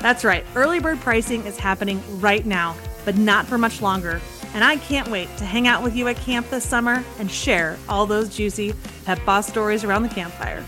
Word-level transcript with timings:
That's 0.00 0.24
right, 0.24 0.44
early 0.54 0.78
bird 0.78 1.00
pricing 1.00 1.44
is 1.46 1.58
happening 1.58 2.00
right 2.20 2.46
now, 2.46 2.76
but 3.04 3.16
not 3.16 3.46
for 3.46 3.58
much 3.58 3.82
longer. 3.82 4.20
And 4.54 4.62
I 4.62 4.76
can't 4.76 5.08
wait 5.08 5.28
to 5.38 5.44
hang 5.44 5.66
out 5.66 5.82
with 5.82 5.96
you 5.96 6.08
at 6.08 6.16
camp 6.16 6.48
this 6.48 6.64
summer 6.64 7.04
and 7.18 7.30
share 7.30 7.76
all 7.88 8.06
those 8.06 8.34
juicy 8.34 8.74
Pet 9.04 9.24
Boss 9.26 9.46
stories 9.46 9.84
around 9.84 10.02
the 10.02 10.08
campfire. 10.08 10.64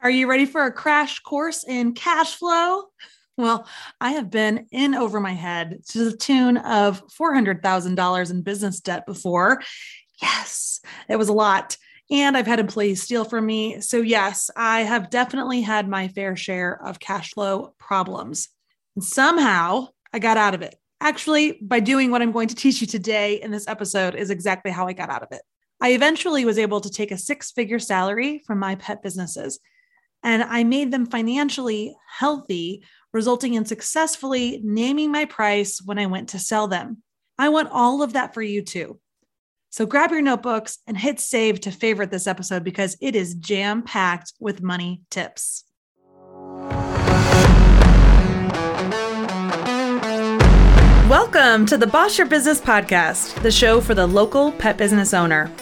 Are 0.00 0.10
you 0.10 0.28
ready 0.28 0.44
for 0.44 0.66
a 0.66 0.72
crash 0.72 1.20
course 1.20 1.64
in 1.64 1.94
cash 1.94 2.34
flow? 2.36 2.84
Well, 3.36 3.66
I 4.00 4.12
have 4.12 4.30
been 4.30 4.66
in 4.70 4.94
over 4.94 5.20
my 5.20 5.32
head 5.32 5.80
to 5.88 6.10
the 6.10 6.16
tune 6.16 6.56
of 6.58 7.06
$400,000 7.08 8.30
in 8.30 8.42
business 8.42 8.80
debt 8.80 9.06
before. 9.06 9.60
Yes, 10.22 10.80
it 11.08 11.16
was 11.16 11.28
a 11.28 11.32
lot. 11.32 11.76
And 12.10 12.36
I've 12.36 12.46
had 12.46 12.60
employees 12.60 13.02
steal 13.02 13.24
from 13.24 13.46
me. 13.46 13.80
So, 13.80 13.96
yes, 13.98 14.50
I 14.56 14.82
have 14.82 15.10
definitely 15.10 15.62
had 15.62 15.88
my 15.88 16.08
fair 16.08 16.36
share 16.36 16.80
of 16.84 17.00
cash 17.00 17.32
flow 17.32 17.74
problems. 17.78 18.50
And 18.94 19.04
somehow 19.04 19.88
I 20.12 20.20
got 20.20 20.36
out 20.36 20.54
of 20.54 20.62
it. 20.62 20.76
Actually, 21.00 21.58
by 21.60 21.80
doing 21.80 22.10
what 22.10 22.22
I'm 22.22 22.30
going 22.30 22.48
to 22.48 22.54
teach 22.54 22.80
you 22.80 22.86
today 22.86 23.40
in 23.42 23.50
this 23.50 23.66
episode, 23.66 24.14
is 24.14 24.30
exactly 24.30 24.70
how 24.70 24.86
I 24.86 24.92
got 24.92 25.10
out 25.10 25.22
of 25.22 25.32
it. 25.32 25.42
I 25.80 25.92
eventually 25.92 26.44
was 26.44 26.58
able 26.58 26.80
to 26.80 26.90
take 26.90 27.10
a 27.10 27.18
six 27.18 27.50
figure 27.50 27.80
salary 27.80 28.42
from 28.46 28.58
my 28.58 28.76
pet 28.76 29.02
businesses 29.02 29.58
and 30.24 30.42
I 30.42 30.64
made 30.64 30.90
them 30.90 31.04
financially 31.04 31.94
healthy, 32.08 32.82
resulting 33.12 33.54
in 33.54 33.66
successfully 33.66 34.58
naming 34.64 35.12
my 35.12 35.26
price 35.26 35.82
when 35.84 35.98
I 35.98 36.06
went 36.06 36.30
to 36.30 36.38
sell 36.38 36.66
them. 36.66 37.02
I 37.38 37.50
want 37.50 37.68
all 37.70 38.02
of 38.02 38.14
that 38.14 38.32
for 38.32 38.40
you 38.40 38.62
too. 38.62 38.98
So 39.68 39.84
grab 39.84 40.12
your 40.12 40.22
notebooks 40.22 40.78
and 40.86 40.96
hit 40.96 41.20
save 41.20 41.60
to 41.60 41.70
favorite 41.70 42.10
this 42.10 42.26
episode 42.26 42.64
because 42.64 42.96
it 43.02 43.14
is 43.14 43.34
jam 43.34 43.82
packed 43.82 44.32
with 44.40 44.62
money 44.62 45.02
tips. 45.10 45.64
Welcome 51.06 51.66
to 51.66 51.76
the 51.76 51.88
Boss 51.92 52.16
Your 52.16 52.26
Business 52.26 52.62
podcast, 52.62 53.42
the 53.42 53.50
show 53.50 53.78
for 53.78 53.94
the 53.94 54.06
local 54.06 54.52
pet 54.52 54.78
business 54.78 55.12
owner. 55.12 55.52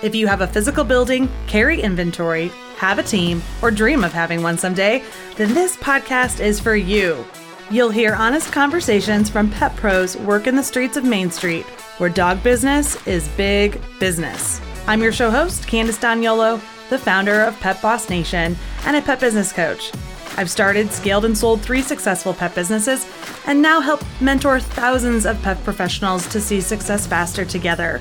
If 0.00 0.14
you 0.14 0.28
have 0.28 0.42
a 0.42 0.46
physical 0.46 0.84
building, 0.84 1.28
carry 1.48 1.80
inventory, 1.80 2.52
have 2.82 2.98
a 2.98 3.02
team, 3.04 3.40
or 3.62 3.70
dream 3.70 4.02
of 4.02 4.12
having 4.12 4.42
one 4.42 4.58
someday, 4.58 5.04
then 5.36 5.54
this 5.54 5.76
podcast 5.76 6.40
is 6.40 6.58
for 6.58 6.74
you. 6.74 7.24
You'll 7.70 7.90
hear 7.90 8.12
honest 8.16 8.52
conversations 8.52 9.30
from 9.30 9.52
pet 9.52 9.76
pros 9.76 10.16
working 10.16 10.56
the 10.56 10.64
streets 10.64 10.96
of 10.96 11.04
Main 11.04 11.30
Street, 11.30 11.64
where 11.98 12.10
dog 12.10 12.42
business 12.42 13.06
is 13.06 13.28
big 13.36 13.80
business. 14.00 14.60
I'm 14.88 15.00
your 15.00 15.12
show 15.12 15.30
host, 15.30 15.68
Candace 15.68 15.96
D'Agnolo, 15.96 16.60
the 16.90 16.98
founder 16.98 17.42
of 17.42 17.58
Pet 17.60 17.80
Boss 17.80 18.10
Nation 18.10 18.56
and 18.84 18.96
a 18.96 19.00
pet 19.00 19.20
business 19.20 19.52
coach. 19.52 19.92
I've 20.36 20.50
started, 20.50 20.90
scaled, 20.90 21.24
and 21.24 21.38
sold 21.38 21.60
three 21.60 21.82
successful 21.82 22.34
pet 22.34 22.52
businesses 22.52 23.06
and 23.46 23.62
now 23.62 23.80
help 23.80 24.02
mentor 24.20 24.58
thousands 24.58 25.24
of 25.24 25.40
pet 25.42 25.62
professionals 25.62 26.26
to 26.30 26.40
see 26.40 26.60
success 26.60 27.06
faster 27.06 27.44
together. 27.44 28.00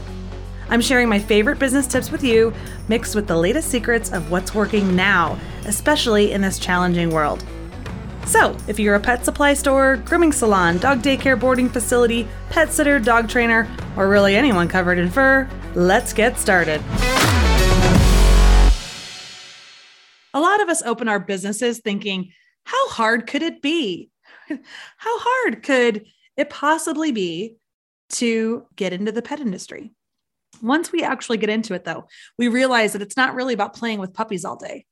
I'm 0.72 0.80
sharing 0.80 1.10
my 1.10 1.20
favorite 1.20 1.60
business 1.60 1.86
tips 1.86 2.12
with 2.12 2.24
you, 2.24 2.54
mixed 2.88 3.14
with 3.14 3.28
the 3.28 3.36
latest 3.36 3.70
secrets 3.70 4.10
of 4.14 4.32
what's 4.32 4.56
working 4.56 4.96
now, 4.96 5.38
especially 5.66 6.32
in 6.32 6.40
this 6.40 6.58
challenging 6.58 7.10
world. 7.10 7.44
So, 8.26 8.56
if 8.70 8.80
you're 8.80 8.96
a 8.96 9.00
pet 9.00 9.26
supply 9.26 9.54
store, 9.54 9.98
grooming 9.98 10.32
salon, 10.32 10.78
dog 10.78 11.02
daycare 11.02 11.38
boarding 11.38 11.68
facility, 11.68 12.26
pet 12.50 12.72
sitter, 12.72 13.00
dog 13.00 13.28
trainer, 13.28 13.68
or 13.98 14.08
really 14.08 14.38
anyone 14.38 14.70
covered 14.70 14.98
in 14.98 15.10
fur, 15.10 15.50
let's 15.76 16.14
get 16.14 16.40
started. 16.40 16.82
A 20.34 20.40
lot 20.40 20.62
of 20.62 20.70
us 20.70 20.82
open 20.84 21.10
our 21.10 21.20
businesses 21.20 21.80
thinking, 21.80 22.32
how 22.64 22.88
hard 22.88 23.28
could 23.28 23.42
it 23.42 23.62
be? 23.62 24.10
how 24.48 25.20
hard 25.20 25.64
could 25.64 26.06
it 26.38 26.50
possibly 26.50 27.12
be 27.12 27.58
to 28.12 28.66
get 28.78 28.94
into 28.94 29.12
the 29.12 29.22
pet 29.22 29.42
industry? 29.42 29.92
Once 30.62 30.92
we 30.92 31.04
actually 31.04 31.38
get 31.38 31.50
into 31.50 31.74
it, 31.74 31.84
though, 31.84 32.08
we 32.38 32.48
realize 32.48 32.94
that 32.94 33.02
it's 33.02 33.18
not 33.18 33.36
really 33.36 33.54
about 33.54 33.76
playing 33.76 34.00
with 34.00 34.14
puppies 34.14 34.46
all 34.46 34.56
day. 34.56 34.86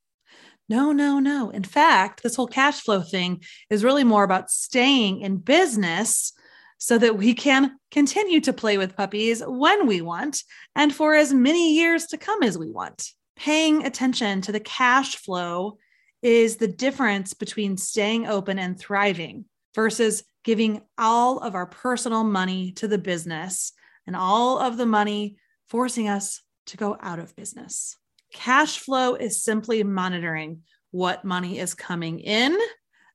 No, 0.68 0.92
no, 0.92 1.18
no. 1.18 1.50
In 1.50 1.64
fact, 1.64 2.22
this 2.22 2.36
whole 2.36 2.46
cash 2.46 2.80
flow 2.80 3.00
thing 3.00 3.42
is 3.70 3.82
really 3.82 4.04
more 4.04 4.22
about 4.22 4.50
staying 4.50 5.20
in 5.20 5.38
business 5.38 6.32
so 6.78 6.96
that 6.96 7.18
we 7.18 7.34
can 7.34 7.76
continue 7.90 8.40
to 8.40 8.52
play 8.52 8.78
with 8.78 8.96
puppies 8.96 9.42
when 9.44 9.86
we 9.86 10.00
want 10.00 10.42
and 10.76 10.94
for 10.94 11.14
as 11.14 11.34
many 11.34 11.74
years 11.74 12.06
to 12.06 12.16
come 12.16 12.42
as 12.42 12.56
we 12.56 12.70
want. 12.70 13.10
Paying 13.36 13.84
attention 13.84 14.40
to 14.42 14.52
the 14.52 14.60
cash 14.60 15.16
flow 15.16 15.78
is 16.22 16.56
the 16.56 16.68
difference 16.68 17.34
between 17.34 17.76
staying 17.76 18.26
open 18.26 18.58
and 18.58 18.78
thriving 18.78 19.46
versus 19.74 20.22
giving 20.44 20.82
all 20.96 21.38
of 21.38 21.54
our 21.54 21.66
personal 21.66 22.24
money 22.24 22.72
to 22.72 22.88
the 22.88 22.98
business 22.98 23.72
and 24.06 24.16
all 24.16 24.58
of 24.58 24.76
the 24.76 24.86
money 24.86 25.36
forcing 25.70 26.08
us 26.08 26.42
to 26.66 26.76
go 26.76 26.96
out 27.00 27.20
of 27.20 27.34
business. 27.36 27.96
Cash 28.34 28.80
flow 28.80 29.14
is 29.14 29.42
simply 29.42 29.82
monitoring 29.84 30.62
what 30.90 31.24
money 31.24 31.58
is 31.58 31.74
coming 31.74 32.18
in 32.18 32.58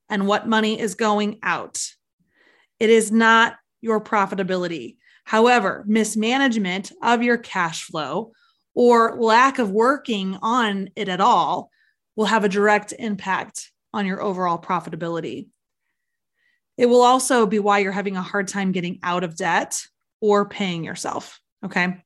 and 0.08 0.26
what 0.26 0.48
money 0.48 0.80
is 0.80 0.94
going 0.94 1.38
out. 1.42 1.84
It 2.80 2.90
is 2.90 3.12
not 3.12 3.56
your 3.82 4.00
profitability. 4.00 4.96
However, 5.24 5.84
mismanagement 5.86 6.92
of 7.02 7.22
your 7.22 7.36
cash 7.36 7.84
flow 7.84 8.32
or 8.74 9.20
lack 9.20 9.58
of 9.58 9.70
working 9.70 10.38
on 10.40 10.88
it 10.96 11.08
at 11.08 11.20
all 11.20 11.70
will 12.14 12.26
have 12.26 12.44
a 12.44 12.48
direct 12.48 12.94
impact 12.98 13.70
on 13.92 14.06
your 14.06 14.22
overall 14.22 14.58
profitability. 14.58 15.48
It 16.78 16.86
will 16.86 17.02
also 17.02 17.46
be 17.46 17.58
why 17.58 17.78
you're 17.78 17.92
having 17.92 18.16
a 18.16 18.22
hard 18.22 18.48
time 18.48 18.72
getting 18.72 18.98
out 19.02 19.24
of 19.24 19.36
debt 19.36 19.82
or 20.20 20.48
paying 20.48 20.84
yourself. 20.84 21.40
Okay 21.64 22.02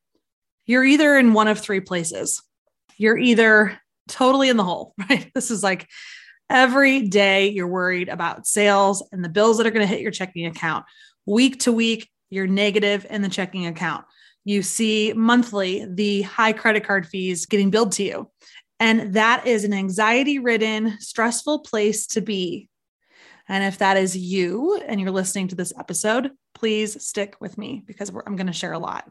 you're 0.71 0.85
either 0.85 1.17
in 1.17 1.33
one 1.33 1.49
of 1.49 1.59
three 1.59 1.81
places. 1.81 2.41
You're 2.95 3.17
either 3.17 3.77
totally 4.07 4.47
in 4.47 4.55
the 4.55 4.63
hole, 4.63 4.93
right? 5.09 5.29
This 5.35 5.51
is 5.51 5.61
like 5.61 5.89
every 6.49 7.01
day 7.09 7.49
you're 7.49 7.67
worried 7.67 8.07
about 8.07 8.47
sales 8.47 9.05
and 9.11 9.21
the 9.21 9.27
bills 9.27 9.57
that 9.57 9.67
are 9.67 9.71
going 9.71 9.85
to 9.85 9.93
hit 9.93 9.99
your 9.99 10.11
checking 10.11 10.45
account. 10.45 10.85
Week 11.25 11.59
to 11.61 11.73
week, 11.73 12.09
you're 12.29 12.47
negative 12.47 13.05
in 13.09 13.21
the 13.21 13.27
checking 13.27 13.65
account. 13.65 14.05
You 14.45 14.63
see 14.63 15.11
monthly 15.13 15.85
the 15.85 16.21
high 16.21 16.53
credit 16.53 16.85
card 16.85 17.05
fees 17.05 17.45
getting 17.45 17.69
billed 17.69 17.91
to 17.93 18.03
you. 18.03 18.31
And 18.79 19.13
that 19.13 19.45
is 19.45 19.65
an 19.65 19.73
anxiety 19.73 20.39
ridden, 20.39 20.97
stressful 21.01 21.59
place 21.59 22.07
to 22.07 22.21
be. 22.21 22.69
And 23.49 23.65
if 23.65 23.79
that 23.79 23.97
is 23.97 24.17
you 24.17 24.81
and 24.87 25.01
you're 25.01 25.11
listening 25.11 25.49
to 25.49 25.55
this 25.55 25.73
episode, 25.77 26.31
please 26.55 27.05
stick 27.05 27.35
with 27.41 27.57
me 27.57 27.83
because 27.85 28.09
I'm 28.25 28.37
going 28.37 28.47
to 28.47 28.53
share 28.53 28.71
a 28.71 28.79
lot. 28.79 29.03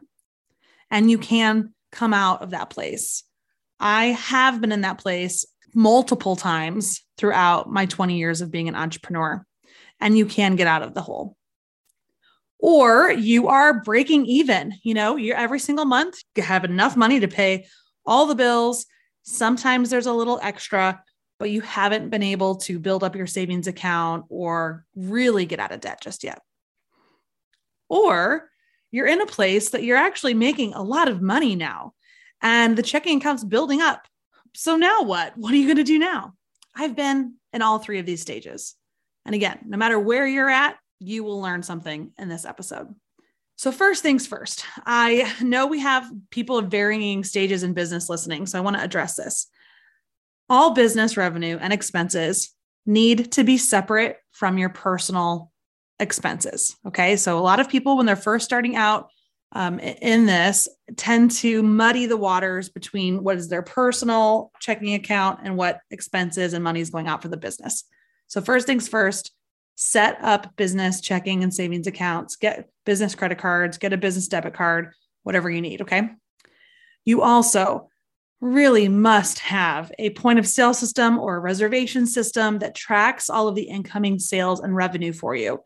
And 0.91 1.09
you 1.09 1.17
can 1.17 1.73
come 1.91 2.13
out 2.13 2.43
of 2.43 2.51
that 2.51 2.69
place. 2.69 3.23
I 3.79 4.07
have 4.07 4.61
been 4.61 4.71
in 4.71 4.81
that 4.81 4.99
place 4.99 5.45
multiple 5.73 6.35
times 6.35 7.01
throughout 7.17 7.71
my 7.71 7.85
20 7.85 8.17
years 8.17 8.41
of 8.41 8.51
being 8.51 8.67
an 8.67 8.75
entrepreneur, 8.75 9.45
and 9.99 10.17
you 10.17 10.25
can 10.25 10.55
get 10.55 10.67
out 10.67 10.83
of 10.83 10.93
the 10.93 11.01
hole. 11.01 11.35
Or 12.59 13.11
you 13.11 13.47
are 13.47 13.81
breaking 13.81 14.27
even, 14.27 14.73
you 14.83 14.93
know, 14.93 15.15
you're 15.15 15.37
every 15.37 15.59
single 15.59 15.85
month, 15.85 16.19
you 16.35 16.43
have 16.43 16.63
enough 16.63 16.95
money 16.95 17.19
to 17.19 17.27
pay 17.27 17.65
all 18.05 18.27
the 18.27 18.35
bills. 18.35 18.85
Sometimes 19.23 19.89
there's 19.89 20.05
a 20.05 20.13
little 20.13 20.39
extra, 20.43 21.01
but 21.39 21.49
you 21.49 21.61
haven't 21.61 22.09
been 22.09 22.21
able 22.21 22.57
to 22.57 22.77
build 22.77 23.03
up 23.03 23.15
your 23.15 23.25
savings 23.25 23.65
account 23.65 24.25
or 24.29 24.85
really 24.95 25.47
get 25.47 25.59
out 25.59 25.71
of 25.71 25.79
debt 25.79 26.01
just 26.01 26.23
yet. 26.23 26.39
Or 27.89 28.50
you're 28.91 29.07
in 29.07 29.21
a 29.21 29.25
place 29.25 29.69
that 29.69 29.83
you're 29.83 29.97
actually 29.97 30.33
making 30.33 30.73
a 30.73 30.83
lot 30.83 31.07
of 31.07 31.21
money 31.21 31.55
now 31.55 31.93
and 32.41 32.77
the 32.77 32.83
checking 32.83 33.17
account's 33.17 33.43
building 33.43 33.81
up. 33.81 34.05
So 34.53 34.75
now 34.75 35.03
what? 35.03 35.37
What 35.37 35.53
are 35.53 35.57
you 35.57 35.65
going 35.65 35.77
to 35.77 35.83
do 35.83 35.97
now? 35.97 36.33
I've 36.75 36.95
been 36.95 37.35
in 37.53 37.61
all 37.61 37.79
three 37.79 37.99
of 37.99 38.05
these 38.05 38.21
stages. 38.21 38.75
And 39.25 39.35
again, 39.35 39.59
no 39.65 39.77
matter 39.77 39.99
where 39.99 40.27
you're 40.27 40.49
at, 40.49 40.77
you 40.99 41.23
will 41.23 41.41
learn 41.41 41.63
something 41.63 42.11
in 42.17 42.29
this 42.29 42.45
episode. 42.45 42.93
So, 43.55 43.71
first 43.71 44.01
things 44.01 44.25
first, 44.25 44.65
I 44.85 45.31
know 45.41 45.67
we 45.67 45.79
have 45.79 46.11
people 46.31 46.57
of 46.57 46.69
varying 46.69 47.23
stages 47.23 47.61
in 47.63 47.73
business 47.73 48.09
listening. 48.09 48.47
So, 48.47 48.57
I 48.57 48.61
want 48.61 48.77
to 48.77 48.83
address 48.83 49.15
this. 49.15 49.47
All 50.49 50.73
business 50.73 51.15
revenue 51.15 51.57
and 51.61 51.71
expenses 51.71 52.55
need 52.85 53.31
to 53.33 53.43
be 53.43 53.57
separate 53.57 54.17
from 54.31 54.57
your 54.57 54.69
personal 54.69 55.50
expenses. 56.01 56.75
Okay. 56.87 57.15
So, 57.15 57.39
a 57.39 57.41
lot 57.41 57.61
of 57.61 57.69
people, 57.69 57.95
when 57.95 58.05
they're 58.05 58.15
first 58.17 58.43
starting 58.43 58.75
out 58.75 59.09
um, 59.53 59.79
in 59.79 60.25
this, 60.25 60.67
tend 60.97 61.31
to 61.31 61.63
muddy 61.63 62.07
the 62.07 62.17
waters 62.17 62.69
between 62.69 63.23
what 63.23 63.37
is 63.37 63.47
their 63.47 63.61
personal 63.61 64.51
checking 64.59 64.95
account 64.95 65.39
and 65.43 65.55
what 65.55 65.79
expenses 65.91 66.53
and 66.53 66.63
money 66.63 66.81
is 66.81 66.89
going 66.89 67.07
out 67.07 67.21
for 67.21 67.29
the 67.29 67.37
business. 67.37 67.85
So, 68.27 68.41
first 68.41 68.67
things 68.67 68.87
first, 68.89 69.31
set 69.75 70.17
up 70.21 70.55
business 70.57 70.99
checking 70.99 71.43
and 71.43 71.53
savings 71.53 71.87
accounts, 71.87 72.35
get 72.35 72.69
business 72.85 73.15
credit 73.15 73.37
cards, 73.37 73.77
get 73.77 73.93
a 73.93 73.97
business 73.97 74.27
debit 74.27 74.53
card, 74.53 74.91
whatever 75.23 75.49
you 75.49 75.61
need. 75.61 75.81
Okay. 75.81 76.09
You 77.05 77.21
also 77.21 77.89
really 78.41 78.87
must 78.87 79.39
have 79.39 79.91
a 79.99 80.09
point 80.11 80.39
of 80.39 80.47
sale 80.47 80.73
system 80.73 81.19
or 81.19 81.35
a 81.35 81.39
reservation 81.39 82.07
system 82.07 82.59
that 82.59 82.73
tracks 82.73 83.29
all 83.29 83.47
of 83.47 83.55
the 83.55 83.63
incoming 83.63 84.17
sales 84.17 84.59
and 84.59 84.75
revenue 84.75 85.13
for 85.13 85.35
you. 85.35 85.59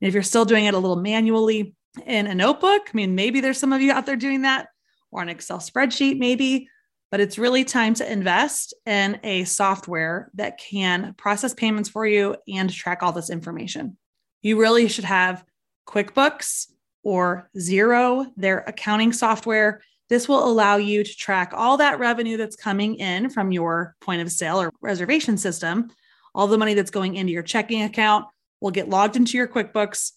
And 0.00 0.08
if 0.08 0.14
you're 0.14 0.22
still 0.22 0.44
doing 0.44 0.66
it 0.66 0.74
a 0.74 0.78
little 0.78 0.96
manually 0.96 1.74
in 2.06 2.26
a 2.26 2.34
notebook, 2.34 2.82
I 2.88 2.90
mean, 2.94 3.14
maybe 3.14 3.40
there's 3.40 3.58
some 3.58 3.72
of 3.72 3.80
you 3.80 3.92
out 3.92 4.06
there 4.06 4.16
doing 4.16 4.42
that 4.42 4.68
or 5.10 5.22
an 5.22 5.28
Excel 5.28 5.58
spreadsheet, 5.58 6.18
maybe, 6.18 6.68
but 7.10 7.20
it's 7.20 7.38
really 7.38 7.64
time 7.64 7.94
to 7.94 8.10
invest 8.10 8.74
in 8.86 9.18
a 9.24 9.44
software 9.44 10.30
that 10.34 10.58
can 10.58 11.14
process 11.14 11.54
payments 11.54 11.88
for 11.88 12.06
you 12.06 12.36
and 12.46 12.70
track 12.72 13.02
all 13.02 13.12
this 13.12 13.30
information. 13.30 13.96
You 14.42 14.60
really 14.60 14.88
should 14.88 15.04
have 15.04 15.44
QuickBooks 15.88 16.66
or 17.02 17.48
Xero, 17.56 18.30
their 18.36 18.58
accounting 18.60 19.12
software. 19.12 19.80
This 20.08 20.28
will 20.28 20.46
allow 20.46 20.76
you 20.76 21.02
to 21.02 21.16
track 21.16 21.52
all 21.54 21.78
that 21.78 21.98
revenue 21.98 22.36
that's 22.36 22.56
coming 22.56 22.96
in 22.96 23.30
from 23.30 23.52
your 23.52 23.94
point 24.00 24.20
of 24.20 24.30
sale 24.30 24.60
or 24.60 24.72
reservation 24.80 25.38
system. 25.38 25.90
All 26.34 26.46
the 26.46 26.58
money 26.58 26.74
that's 26.74 26.90
going 26.90 27.16
into 27.16 27.32
your 27.32 27.42
checking 27.42 27.82
account 27.82 28.26
will 28.60 28.70
get 28.70 28.88
logged 28.88 29.16
into 29.16 29.36
your 29.36 29.48
QuickBooks. 29.48 30.12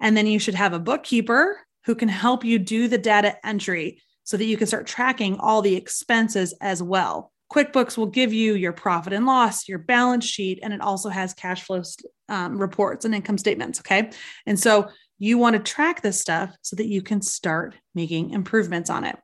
And 0.00 0.16
then 0.16 0.26
you 0.26 0.38
should 0.38 0.54
have 0.54 0.72
a 0.72 0.78
bookkeeper 0.78 1.60
who 1.86 1.94
can 1.94 2.08
help 2.08 2.44
you 2.44 2.58
do 2.58 2.88
the 2.88 2.98
data 2.98 3.36
entry 3.46 4.02
so 4.24 4.36
that 4.36 4.46
you 4.46 4.56
can 4.56 4.66
start 4.66 4.86
tracking 4.86 5.38
all 5.38 5.62
the 5.62 5.76
expenses 5.76 6.54
as 6.60 6.82
well. 6.82 7.30
QuickBooks 7.52 7.96
will 7.96 8.06
give 8.06 8.32
you 8.32 8.54
your 8.54 8.72
profit 8.72 9.12
and 9.12 9.26
loss, 9.26 9.68
your 9.68 9.78
balance 9.78 10.24
sheet, 10.24 10.58
and 10.62 10.72
it 10.72 10.80
also 10.80 11.08
has 11.08 11.34
cash 11.34 11.62
flow 11.62 11.82
um, 12.28 12.58
reports 12.58 13.04
and 13.04 13.14
income 13.14 13.38
statements. 13.38 13.80
Okay. 13.80 14.10
And 14.46 14.58
so 14.58 14.88
you 15.18 15.38
want 15.38 15.54
to 15.54 15.62
track 15.62 16.02
this 16.02 16.20
stuff 16.20 16.54
so 16.62 16.74
that 16.76 16.88
you 16.88 17.02
can 17.02 17.22
start 17.22 17.76
making 17.94 18.30
improvements 18.30 18.90
on 18.90 19.04
it. 19.04 19.16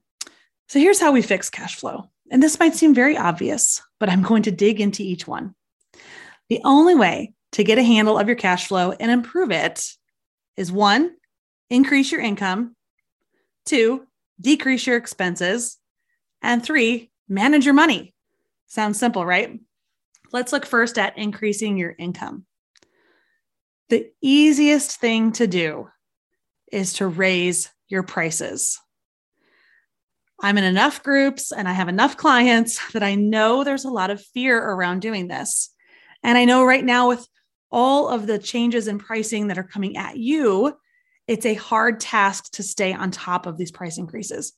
So 0.69 0.78
here's 0.78 1.00
how 1.00 1.12
we 1.12 1.22
fix 1.22 1.50
cash 1.50 1.76
flow. 1.76 2.11
And 2.31 2.43
this 2.43 2.61
might 2.61 2.76
seem 2.76 2.94
very 2.94 3.17
obvious, 3.17 3.82
but 3.99 4.08
I'm 4.08 4.22
going 4.22 4.44
to 4.44 4.52
dig 4.52 4.81
into 4.81 5.02
each 5.02 5.26
one. 5.26 5.55
The 6.49 6.61
only 6.64 6.94
way 6.94 7.32
to 7.52 7.64
get 7.64 7.79
a 7.79 7.82
handle 7.82 8.19
of 8.19 8.26
your 8.26 8.37
cash 8.37 8.69
flow 8.69 8.93
and 8.93 9.11
improve 9.11 9.50
it 9.50 9.85
is 10.56 10.70
one, 10.70 11.17
increase 11.69 12.12
your 12.12 12.20
income, 12.20 12.76
two, 13.64 14.06
decrease 14.41 14.87
your 14.87 14.97
expenses, 14.97 15.79
and 16.43 16.64
three, 16.64 17.11
manage 17.29 17.64
your 17.64 17.75
money. 17.75 18.14
Sounds 18.67 18.99
simple, 18.99 19.26
right? 19.26 19.58
Let's 20.32 20.52
look 20.52 20.64
first 20.64 20.97
at 20.99 21.19
increasing 21.19 21.76
your 21.76 21.94
income. 21.99 22.47
The 23.88 24.11
easiest 24.23 25.00
thing 25.00 25.32
to 25.32 25.46
do 25.46 25.88
is 26.70 26.94
to 26.94 27.08
raise 27.08 27.70
your 27.88 28.05
prices. 28.05 28.79
I'm 30.43 30.56
in 30.56 30.64
enough 30.64 31.03
groups 31.03 31.53
and 31.53 31.69
I 31.69 31.73
have 31.73 31.88
enough 31.88 32.17
clients 32.17 32.81
that 32.93 33.03
I 33.03 33.14
know 33.14 33.64
there's 33.64 33.85
a 33.85 33.91
lot 33.91 34.11
of 34.11 34.25
fear 34.25 34.58
around 34.58 35.00
doing 35.00 35.29
this. 35.29 35.70
And 36.23 36.37
I 36.37 36.44
know 36.44 36.64
right 36.64 36.85
now, 36.85 37.08
with 37.08 37.26
all 37.70 38.08
of 38.08 38.26
the 38.26 38.38
changes 38.38 38.88
in 38.88 38.99
pricing 38.99 39.46
that 39.46 39.58
are 39.58 39.64
coming 39.64 39.96
at 39.96 40.17
you, 40.17 40.76
it's 41.26 41.46
a 41.46 41.55
hard 41.55 42.00
task 42.00 42.52
to 42.52 42.62
stay 42.62 42.93
on 42.93 43.11
top 43.11 43.46
of 43.46 43.56
these 43.56 43.70
price 43.70 43.99
increases. 43.99 44.52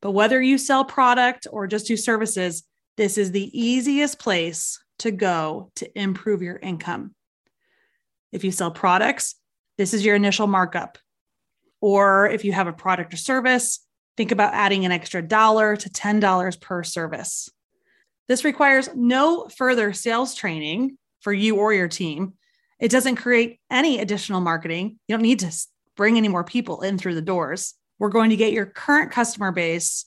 But 0.00 0.10
whether 0.10 0.42
you 0.42 0.58
sell 0.58 0.84
product 0.84 1.46
or 1.50 1.66
just 1.66 1.86
do 1.86 1.96
services, 1.96 2.64
this 2.96 3.16
is 3.16 3.30
the 3.30 3.50
easiest 3.58 4.18
place 4.18 4.82
to 4.98 5.10
go 5.10 5.70
to 5.76 5.98
improve 5.98 6.42
your 6.42 6.56
income. 6.56 7.14
If 8.32 8.44
you 8.44 8.52
sell 8.52 8.70
products, 8.70 9.36
this 9.78 9.94
is 9.94 10.04
your 10.04 10.16
initial 10.16 10.46
markup. 10.46 10.98
Or 11.80 12.28
if 12.28 12.44
you 12.44 12.52
have 12.52 12.66
a 12.66 12.72
product 12.72 13.14
or 13.14 13.16
service, 13.16 13.80
think 14.16 14.32
about 14.32 14.54
adding 14.54 14.84
an 14.84 14.92
extra 14.92 15.22
dollar 15.22 15.76
to 15.76 15.88
$10 15.88 16.60
per 16.60 16.82
service. 16.82 17.48
This 18.28 18.44
requires 18.44 18.88
no 18.94 19.48
further 19.48 19.92
sales 19.92 20.34
training 20.34 20.98
for 21.20 21.32
you 21.32 21.56
or 21.56 21.72
your 21.72 21.88
team. 21.88 22.34
It 22.82 22.90
doesn't 22.90 23.14
create 23.14 23.60
any 23.70 24.00
additional 24.00 24.40
marketing. 24.40 24.98
You 25.06 25.14
don't 25.14 25.22
need 25.22 25.38
to 25.38 25.56
bring 25.96 26.16
any 26.16 26.26
more 26.26 26.42
people 26.42 26.80
in 26.80 26.98
through 26.98 27.14
the 27.14 27.22
doors. 27.22 27.74
We're 28.00 28.08
going 28.08 28.30
to 28.30 28.36
get 28.36 28.52
your 28.52 28.66
current 28.66 29.12
customer 29.12 29.52
base 29.52 30.06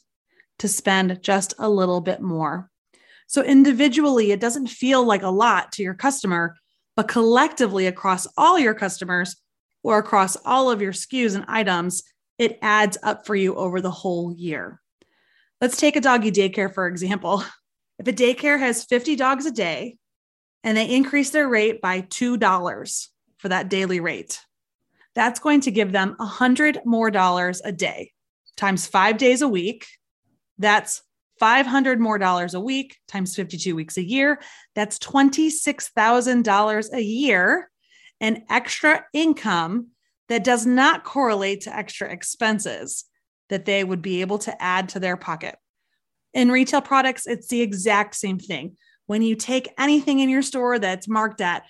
to 0.59 0.67
spend 0.67 1.23
just 1.23 1.53
a 1.57 1.69
little 1.69 2.01
bit 2.01 2.19
more. 2.19 2.69
So, 3.27 3.41
individually, 3.41 4.33
it 4.33 4.41
doesn't 4.41 4.67
feel 4.67 5.05
like 5.05 5.23
a 5.23 5.29
lot 5.29 5.71
to 5.73 5.83
your 5.83 5.93
customer, 5.93 6.57
but 6.97 7.07
collectively, 7.07 7.87
across 7.87 8.27
all 8.37 8.59
your 8.59 8.73
customers 8.73 9.37
or 9.81 9.97
across 9.97 10.35
all 10.43 10.69
of 10.69 10.81
your 10.81 10.91
SKUs 10.91 11.33
and 11.33 11.45
items, 11.47 12.03
it 12.37 12.59
adds 12.61 12.97
up 13.03 13.25
for 13.25 13.37
you 13.37 13.55
over 13.55 13.79
the 13.79 13.89
whole 13.89 14.33
year. 14.33 14.81
Let's 15.61 15.77
take 15.77 15.95
a 15.95 16.01
doggy 16.01 16.31
daycare, 16.31 16.73
for 16.73 16.87
example. 16.87 17.41
If 17.97 18.09
a 18.09 18.11
daycare 18.11 18.59
has 18.59 18.83
50 18.83 19.15
dogs 19.15 19.45
a 19.45 19.51
day 19.51 19.95
and 20.65 20.75
they 20.75 20.89
increase 20.89 21.29
their 21.29 21.47
rate 21.47 21.79
by 21.79 22.01
$2 22.01 23.07
for 23.37 23.49
that 23.49 23.69
daily 23.69 23.99
rate, 23.99 24.41
that's 25.13 25.39
going 25.39 25.61
to 25.61 25.71
give 25.71 25.91
them 25.91 26.15
a 26.19 26.25
hundred 26.25 26.79
more 26.83 27.11
dollars 27.11 27.61
a 27.63 27.71
day 27.71 28.11
times 28.57 28.87
five 28.87 29.17
days 29.17 29.41
a 29.41 29.47
week. 29.47 29.85
That's 30.57 31.03
500 31.39 31.99
more 31.99 32.17
dollars 32.17 32.53
a 32.53 32.59
week 32.59 32.97
times 33.07 33.35
52 33.35 33.75
weeks 33.75 33.97
a 33.97 34.03
year. 34.03 34.39
That's 34.73 34.97
$26,000 34.99 36.93
a 36.93 37.01
year 37.01 37.69
in 38.19 38.43
extra 38.49 39.05
income 39.13 39.89
that 40.29 40.43
does 40.43 40.65
not 40.65 41.03
correlate 41.03 41.61
to 41.61 41.75
extra 41.75 42.11
expenses 42.11 43.05
that 43.49 43.65
they 43.65 43.83
would 43.83 44.01
be 44.01 44.21
able 44.21 44.39
to 44.39 44.61
add 44.61 44.89
to 44.89 44.99
their 44.99 45.17
pocket. 45.17 45.55
In 46.33 46.51
retail 46.51 46.81
products, 46.81 47.27
it's 47.27 47.47
the 47.47 47.61
exact 47.61 48.15
same 48.15 48.39
thing. 48.39 48.77
When 49.07 49.21
you 49.21 49.35
take 49.35 49.73
anything 49.77 50.19
in 50.19 50.29
your 50.29 50.41
store 50.41 50.79
that's 50.79 51.07
marked 51.07 51.41
at 51.41 51.63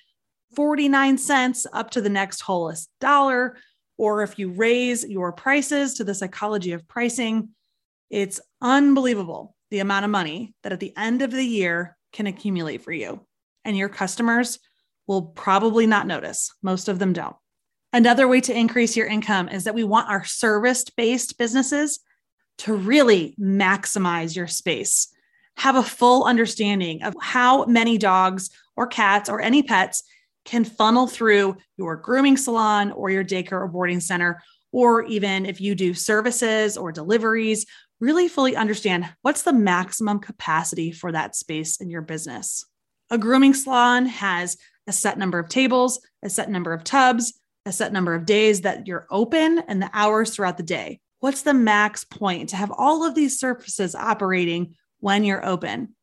49 0.55 1.17
cents 1.17 1.67
up 1.71 1.91
to 1.91 2.01
the 2.01 2.09
next 2.09 2.41
wholest 2.41 2.89
dollar. 2.99 3.57
Or 3.97 4.23
if 4.23 4.39
you 4.39 4.51
raise 4.51 5.05
your 5.05 5.31
prices 5.31 5.95
to 5.95 6.03
the 6.03 6.13
psychology 6.13 6.73
of 6.73 6.87
pricing, 6.87 7.49
it's 8.09 8.41
unbelievable 8.61 9.55
the 9.71 9.79
amount 9.79 10.05
of 10.05 10.11
money 10.11 10.53
that 10.63 10.73
at 10.73 10.79
the 10.79 10.95
end 10.97 11.21
of 11.21 11.31
the 11.31 11.45
year 11.45 11.97
can 12.13 12.27
accumulate 12.27 12.81
for 12.81 12.91
you. 12.91 13.25
And 13.63 13.77
your 13.77 13.89
customers 13.89 14.59
will 15.07 15.23
probably 15.23 15.87
not 15.87 16.07
notice. 16.07 16.53
Most 16.61 16.87
of 16.87 16.99
them 16.99 17.13
don't. 17.13 17.35
Another 17.93 18.27
way 18.27 18.41
to 18.41 18.57
increase 18.57 18.97
your 18.97 19.07
income 19.07 19.47
is 19.47 19.63
that 19.63 19.75
we 19.75 19.83
want 19.83 20.09
our 20.09 20.25
service 20.25 20.83
based 20.83 21.37
businesses 21.37 21.99
to 22.59 22.73
really 22.73 23.35
maximize 23.39 24.35
your 24.35 24.47
space. 24.47 25.07
Have 25.57 25.75
a 25.75 25.83
full 25.83 26.23
understanding 26.23 27.03
of 27.03 27.15
how 27.19 27.65
many 27.65 27.97
dogs 27.97 28.49
or 28.75 28.87
cats 28.87 29.29
or 29.29 29.41
any 29.41 29.63
pets 29.63 30.03
can 30.43 30.63
funnel 30.63 31.07
through 31.07 31.57
your 31.77 31.95
grooming 31.95 32.37
salon 32.37 32.91
or 32.91 33.09
your 33.09 33.23
daycare 33.23 33.61
or 33.61 33.67
boarding 33.67 33.99
center, 33.99 34.41
or 34.71 35.03
even 35.05 35.45
if 35.45 35.59
you 35.59 35.73
do 35.73 35.93
services 35.93 36.77
or 36.77 36.91
deliveries, 36.91 37.65
really 37.99 38.27
fully 38.27 38.55
understand 38.55 39.09
what's 39.21 39.43
the 39.43 39.53
maximum 39.53 40.19
capacity 40.19 40.91
for 40.91 41.11
that 41.11 41.35
space 41.35 41.81
in 41.81 41.89
your 41.89 42.01
business. 42.01 42.65
A 43.09 43.17
grooming 43.17 43.53
salon 43.53 44.05
has 44.05 44.57
a 44.87 44.91
set 44.91 45.17
number 45.17 45.39
of 45.39 45.49
tables, 45.49 45.99
a 46.23 46.29
set 46.29 46.49
number 46.49 46.73
of 46.73 46.83
tubs, 46.83 47.39
a 47.65 47.71
set 47.71 47.93
number 47.93 48.13
of 48.13 48.25
days 48.25 48.61
that 48.61 48.85
you're 48.85 49.07
open, 49.09 49.59
and 49.67 49.81
the 49.81 49.89
hours 49.93 50.29
throughout 50.29 50.57
the 50.57 50.63
day. 50.63 50.99
What's 51.19 51.41
the 51.41 51.53
max 51.53 52.03
point 52.03 52.49
to 52.49 52.55
have 52.55 52.71
all 52.71 53.03
of 53.03 53.15
these 53.15 53.39
surfaces 53.39 53.95
operating 53.95 54.75
when 55.05 55.23
you're 55.23 55.45
open? 55.45 55.95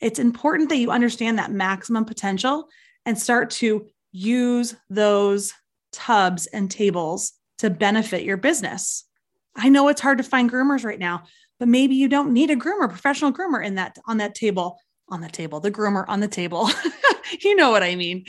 It's 0.00 0.18
important 0.18 0.70
that 0.70 0.78
you 0.78 0.90
understand 0.90 1.38
that 1.38 1.52
maximum 1.52 2.06
potential 2.06 2.68
and 3.04 3.18
start 3.18 3.50
to 3.50 3.86
use 4.12 4.74
those 4.88 5.52
tubs 5.92 6.46
and 6.46 6.70
tables 6.70 7.34
to 7.58 7.68
benefit 7.68 8.22
your 8.22 8.38
business. 8.38 9.04
I 9.54 9.68
know 9.68 9.88
it's 9.88 10.00
hard 10.00 10.16
to 10.18 10.24
find 10.24 10.50
groomers 10.50 10.86
right 10.86 10.98
now, 10.98 11.24
but 11.58 11.68
maybe 11.68 11.96
you 11.96 12.08
don't 12.08 12.32
need 12.32 12.50
a 12.50 12.56
groomer, 12.56 12.88
professional 12.88 13.30
groomer 13.30 13.62
in 13.62 13.74
that 13.74 13.98
on 14.06 14.16
that 14.18 14.34
table, 14.34 14.78
on 15.10 15.20
the 15.20 15.28
table, 15.28 15.60
the 15.60 15.70
groomer 15.70 16.06
on 16.08 16.20
the 16.20 16.28
table. 16.28 16.70
you 17.42 17.56
know 17.56 17.70
what 17.70 17.82
I 17.82 17.94
mean. 17.94 18.24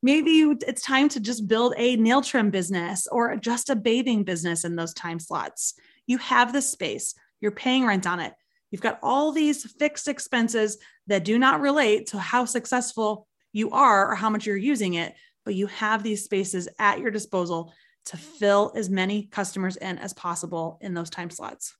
Maybe 0.00 0.30
you, 0.30 0.58
it's 0.64 0.82
time 0.82 1.08
to 1.08 1.18
just 1.18 1.48
build 1.48 1.74
a 1.76 1.96
nail 1.96 2.22
trim 2.22 2.50
business 2.50 3.08
or 3.10 3.34
just 3.34 3.68
a 3.68 3.74
bathing 3.74 4.22
business 4.22 4.64
in 4.64 4.76
those 4.76 4.94
time 4.94 5.18
slots. 5.18 5.74
You 6.06 6.18
have 6.18 6.52
the 6.52 6.62
space, 6.62 7.16
you're 7.40 7.50
paying 7.50 7.84
rent 7.84 8.06
on 8.06 8.20
it. 8.20 8.32
You've 8.72 8.80
got 8.80 8.98
all 9.02 9.30
these 9.30 9.70
fixed 9.78 10.08
expenses 10.08 10.78
that 11.06 11.24
do 11.24 11.38
not 11.38 11.60
relate 11.60 12.08
to 12.08 12.18
how 12.18 12.46
successful 12.46 13.28
you 13.52 13.70
are 13.70 14.10
or 14.10 14.14
how 14.16 14.30
much 14.30 14.46
you're 14.46 14.56
using 14.56 14.94
it, 14.94 15.14
but 15.44 15.54
you 15.54 15.66
have 15.68 16.02
these 16.02 16.24
spaces 16.24 16.68
at 16.78 16.98
your 16.98 17.10
disposal 17.10 17.72
to 18.06 18.16
fill 18.16 18.72
as 18.74 18.90
many 18.90 19.26
customers 19.26 19.76
in 19.76 19.98
as 19.98 20.14
possible 20.14 20.78
in 20.80 20.94
those 20.94 21.10
time 21.10 21.30
slots. 21.30 21.76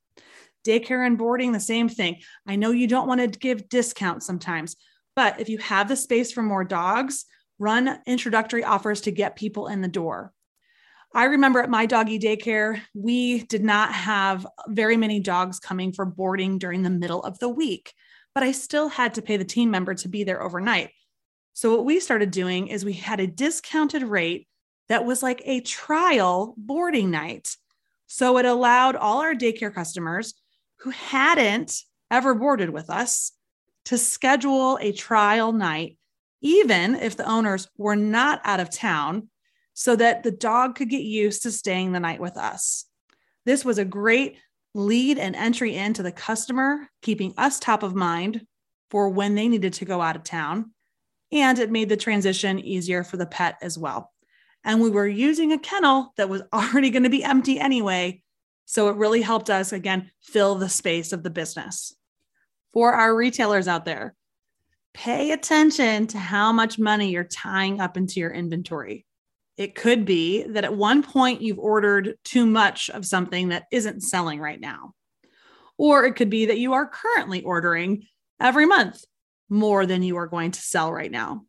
Daycare 0.65 1.05
and 1.05 1.17
boarding, 1.17 1.51
the 1.51 1.59
same 1.59 1.89
thing. 1.89 2.17
I 2.47 2.55
know 2.55 2.71
you 2.71 2.87
don't 2.87 3.07
want 3.07 3.19
to 3.19 3.39
give 3.39 3.67
discounts 3.67 4.25
sometimes, 4.25 4.75
but 5.15 5.41
if 5.41 5.49
you 5.49 5.57
have 5.57 5.87
the 5.87 5.95
space 5.95 6.31
for 6.31 6.43
more 6.43 6.63
dogs, 6.63 7.25
run 7.59 7.99
introductory 8.05 8.63
offers 8.63 9.01
to 9.01 9.11
get 9.11 9.35
people 9.35 9.67
in 9.67 9.81
the 9.81 9.87
door. 9.87 10.31
I 11.15 11.25
remember 11.25 11.59
at 11.61 11.69
my 11.69 11.85
doggy 11.85 12.17
daycare, 12.17 12.81
we 12.95 13.43
did 13.43 13.63
not 13.63 13.93
have 13.93 14.47
very 14.69 14.97
many 14.97 15.19
dogs 15.19 15.59
coming 15.59 15.91
for 15.91 16.05
boarding 16.05 16.57
during 16.57 16.81
the 16.81 16.89
middle 16.89 17.21
of 17.21 17.37
the 17.37 17.49
week, 17.49 17.93
but 18.33 18.43
I 18.43 18.51
still 18.51 18.89
had 18.89 19.13
to 19.13 19.21
pay 19.21 19.37
the 19.37 19.45
team 19.45 19.69
member 19.69 19.93
to 19.93 20.07
be 20.07 20.23
there 20.23 20.41
overnight. 20.41 20.89
So, 21.53 21.75
what 21.75 21.85
we 21.85 21.99
started 21.99 22.31
doing 22.31 22.67
is 22.67 22.83
we 22.83 22.93
had 22.93 23.19
a 23.19 23.27
discounted 23.27 24.01
rate 24.01 24.47
that 24.89 25.05
was 25.05 25.21
like 25.21 25.43
a 25.45 25.61
trial 25.61 26.55
boarding 26.57 27.11
night. 27.11 27.57
So, 28.07 28.39
it 28.39 28.45
allowed 28.45 28.95
all 28.95 29.21
our 29.21 29.35
daycare 29.35 29.73
customers 29.73 30.33
who 30.79 30.89
hadn't 30.89 31.83
ever 32.09 32.33
boarded 32.33 32.71
with 32.71 32.89
us 32.89 33.33
to 33.85 33.99
schedule 33.99 34.79
a 34.81 34.91
trial 34.91 35.51
night, 35.51 35.99
even 36.41 36.95
if 36.95 37.15
the 37.15 37.29
owners 37.29 37.69
were 37.77 37.95
not 37.95 38.41
out 38.43 38.59
of 38.59 38.71
town 38.71 39.29
so 39.73 39.95
that 39.95 40.23
the 40.23 40.31
dog 40.31 40.75
could 40.75 40.89
get 40.89 41.03
used 41.03 41.43
to 41.43 41.51
staying 41.51 41.91
the 41.91 41.99
night 41.99 42.19
with 42.19 42.37
us. 42.37 42.85
This 43.45 43.65
was 43.65 43.77
a 43.77 43.85
great 43.85 44.37
lead 44.73 45.17
and 45.17 45.35
entry 45.35 45.75
into 45.75 46.03
the 46.03 46.11
customer, 46.11 46.89
keeping 47.01 47.33
us 47.37 47.59
top 47.59 47.83
of 47.83 47.95
mind 47.95 48.45
for 48.89 49.09
when 49.09 49.35
they 49.35 49.47
needed 49.47 49.73
to 49.73 49.85
go 49.85 50.01
out 50.01 50.15
of 50.15 50.23
town. 50.23 50.71
And 51.31 51.57
it 51.57 51.71
made 51.71 51.89
the 51.89 51.97
transition 51.97 52.59
easier 52.59 53.03
for 53.03 53.17
the 53.17 53.25
pet 53.25 53.57
as 53.61 53.77
well. 53.77 54.11
And 54.63 54.81
we 54.81 54.89
were 54.89 55.07
using 55.07 55.51
a 55.51 55.59
kennel 55.59 56.13
that 56.17 56.29
was 56.29 56.43
already 56.53 56.89
going 56.89 57.03
to 57.03 57.09
be 57.09 57.23
empty 57.23 57.59
anyway. 57.59 58.21
So 58.65 58.89
it 58.89 58.95
really 58.95 59.21
helped 59.21 59.49
us, 59.49 59.73
again, 59.73 60.11
fill 60.21 60.55
the 60.55 60.69
space 60.69 61.11
of 61.11 61.23
the 61.23 61.29
business. 61.29 61.93
For 62.71 62.93
our 62.93 63.15
retailers 63.15 63.67
out 63.67 63.85
there, 63.85 64.15
pay 64.93 65.31
attention 65.31 66.07
to 66.07 66.17
how 66.17 66.51
much 66.53 66.79
money 66.79 67.11
you're 67.11 67.23
tying 67.23 67.81
up 67.81 67.97
into 67.97 68.19
your 68.19 68.31
inventory. 68.31 69.05
It 69.57 69.75
could 69.75 70.05
be 70.05 70.43
that 70.43 70.63
at 70.63 70.75
one 70.75 71.03
point 71.03 71.41
you've 71.41 71.59
ordered 71.59 72.15
too 72.23 72.45
much 72.45 72.89
of 72.89 73.05
something 73.05 73.49
that 73.49 73.65
isn't 73.71 74.01
selling 74.01 74.39
right 74.39 74.59
now. 74.59 74.93
Or 75.77 76.05
it 76.05 76.15
could 76.15 76.29
be 76.29 76.47
that 76.47 76.59
you 76.59 76.73
are 76.73 76.87
currently 76.87 77.43
ordering 77.43 78.07
every 78.39 78.65
month 78.65 79.03
more 79.49 79.85
than 79.85 80.01
you 80.01 80.17
are 80.17 80.27
going 80.27 80.51
to 80.51 80.61
sell 80.61 80.91
right 80.91 81.11
now. 81.11 81.45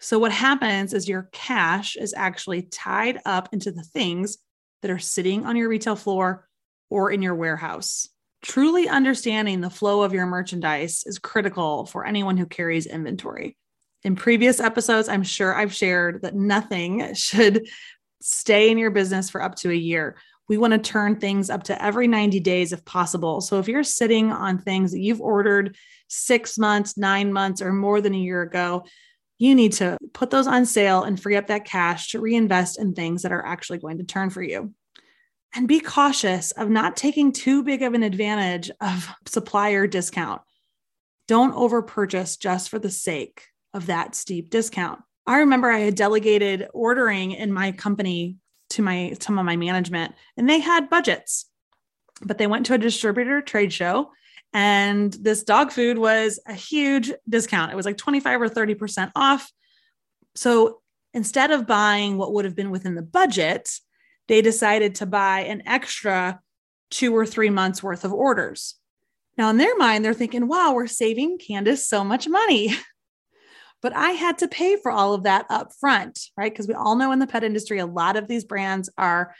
So, 0.00 0.18
what 0.18 0.32
happens 0.32 0.94
is 0.94 1.08
your 1.08 1.28
cash 1.32 1.96
is 1.96 2.14
actually 2.16 2.62
tied 2.62 3.20
up 3.26 3.50
into 3.52 3.70
the 3.70 3.82
things 3.82 4.38
that 4.82 4.90
are 4.90 4.98
sitting 4.98 5.44
on 5.44 5.56
your 5.56 5.68
retail 5.68 5.96
floor 5.96 6.48
or 6.88 7.10
in 7.12 7.22
your 7.22 7.34
warehouse. 7.34 8.08
Truly 8.42 8.88
understanding 8.88 9.60
the 9.60 9.68
flow 9.68 10.02
of 10.02 10.14
your 10.14 10.26
merchandise 10.26 11.02
is 11.04 11.18
critical 11.18 11.84
for 11.84 12.06
anyone 12.06 12.38
who 12.38 12.46
carries 12.46 12.86
inventory 12.86 13.56
in 14.02 14.16
previous 14.16 14.60
episodes, 14.60 15.08
I'm 15.08 15.22
sure 15.22 15.54
I've 15.54 15.74
shared 15.74 16.22
that 16.22 16.34
nothing 16.34 17.14
should 17.14 17.68
stay 18.20 18.70
in 18.70 18.78
your 18.78 18.90
business 18.90 19.30
for 19.30 19.42
up 19.42 19.54
to 19.56 19.70
a 19.70 19.74
year. 19.74 20.16
We 20.48 20.58
want 20.58 20.72
to 20.72 20.78
turn 20.78 21.16
things 21.16 21.48
up 21.48 21.64
to 21.64 21.82
every 21.82 22.08
90 22.08 22.40
days 22.40 22.72
if 22.72 22.84
possible. 22.84 23.40
So 23.40 23.58
if 23.58 23.68
you're 23.68 23.84
sitting 23.84 24.32
on 24.32 24.58
things 24.58 24.92
that 24.92 25.00
you've 25.00 25.20
ordered 25.20 25.76
six 26.08 26.58
months, 26.58 26.96
nine 26.96 27.32
months, 27.32 27.62
or 27.62 27.72
more 27.72 28.00
than 28.00 28.14
a 28.14 28.18
year 28.18 28.42
ago, 28.42 28.84
you 29.38 29.54
need 29.54 29.72
to 29.74 29.96
put 30.12 30.30
those 30.30 30.46
on 30.46 30.66
sale 30.66 31.04
and 31.04 31.20
free 31.20 31.36
up 31.36 31.46
that 31.46 31.64
cash 31.64 32.10
to 32.10 32.20
reinvest 32.20 32.78
in 32.78 32.94
things 32.94 33.22
that 33.22 33.32
are 33.32 33.46
actually 33.46 33.78
going 33.78 33.98
to 33.98 34.04
turn 34.04 34.28
for 34.28 34.42
you. 34.42 34.74
And 35.54 35.66
be 35.66 35.80
cautious 35.80 36.50
of 36.52 36.68
not 36.68 36.96
taking 36.96 37.32
too 37.32 37.62
big 37.62 37.82
of 37.82 37.94
an 37.94 38.02
advantage 38.02 38.70
of 38.80 39.08
supplier 39.26 39.86
discount. 39.86 40.42
Don't 41.28 41.54
over 41.54 41.80
purchase 41.80 42.36
just 42.36 42.68
for 42.68 42.78
the 42.78 42.90
sake 42.90 43.49
of 43.74 43.86
that 43.86 44.14
steep 44.14 44.50
discount. 44.50 45.00
I 45.26 45.38
remember 45.38 45.70
I 45.70 45.80
had 45.80 45.94
delegated 45.94 46.68
ordering 46.72 47.32
in 47.32 47.52
my 47.52 47.72
company 47.72 48.36
to 48.70 48.82
my 48.82 49.16
some 49.20 49.38
of 49.38 49.44
my 49.44 49.56
management 49.56 50.14
and 50.36 50.48
they 50.48 50.60
had 50.60 50.90
budgets. 50.90 51.46
But 52.22 52.38
they 52.38 52.46
went 52.46 52.66
to 52.66 52.74
a 52.74 52.78
distributor 52.78 53.40
trade 53.40 53.72
show 53.72 54.10
and 54.52 55.12
this 55.12 55.42
dog 55.42 55.70
food 55.70 55.98
was 55.98 56.40
a 56.46 56.54
huge 56.54 57.12
discount. 57.28 57.72
It 57.72 57.76
was 57.76 57.86
like 57.86 57.96
25 57.96 58.42
or 58.42 58.48
30% 58.48 59.12
off. 59.14 59.50
So 60.34 60.80
instead 61.14 61.50
of 61.50 61.66
buying 61.66 62.16
what 62.16 62.32
would 62.32 62.44
have 62.44 62.56
been 62.56 62.70
within 62.70 62.94
the 62.94 63.02
budget, 63.02 63.70
they 64.28 64.42
decided 64.42 64.96
to 64.96 65.06
buy 65.06 65.40
an 65.40 65.62
extra 65.66 66.40
two 66.90 67.16
or 67.16 67.24
three 67.24 67.50
months 67.50 67.82
worth 67.82 68.04
of 68.04 68.12
orders. 68.12 68.74
Now, 69.38 69.50
in 69.50 69.56
their 69.56 69.76
mind, 69.76 70.04
they're 70.04 70.12
thinking, 70.12 70.48
wow, 70.48 70.72
we're 70.72 70.86
saving 70.86 71.38
Candace 71.38 71.88
so 71.88 72.04
much 72.04 72.28
money. 72.28 72.74
But 73.82 73.94
I 73.96 74.10
had 74.10 74.38
to 74.38 74.48
pay 74.48 74.76
for 74.76 74.90
all 74.90 75.14
of 75.14 75.22
that 75.22 75.46
up 75.48 75.72
front, 75.80 76.18
right? 76.36 76.52
Because 76.52 76.68
we 76.68 76.74
all 76.74 76.96
know 76.96 77.12
in 77.12 77.18
the 77.18 77.26
pet 77.26 77.44
industry, 77.44 77.78
a 77.78 77.86
lot 77.86 78.16
of 78.16 78.28
these 78.28 78.44
brands 78.44 78.90
are 78.98 79.34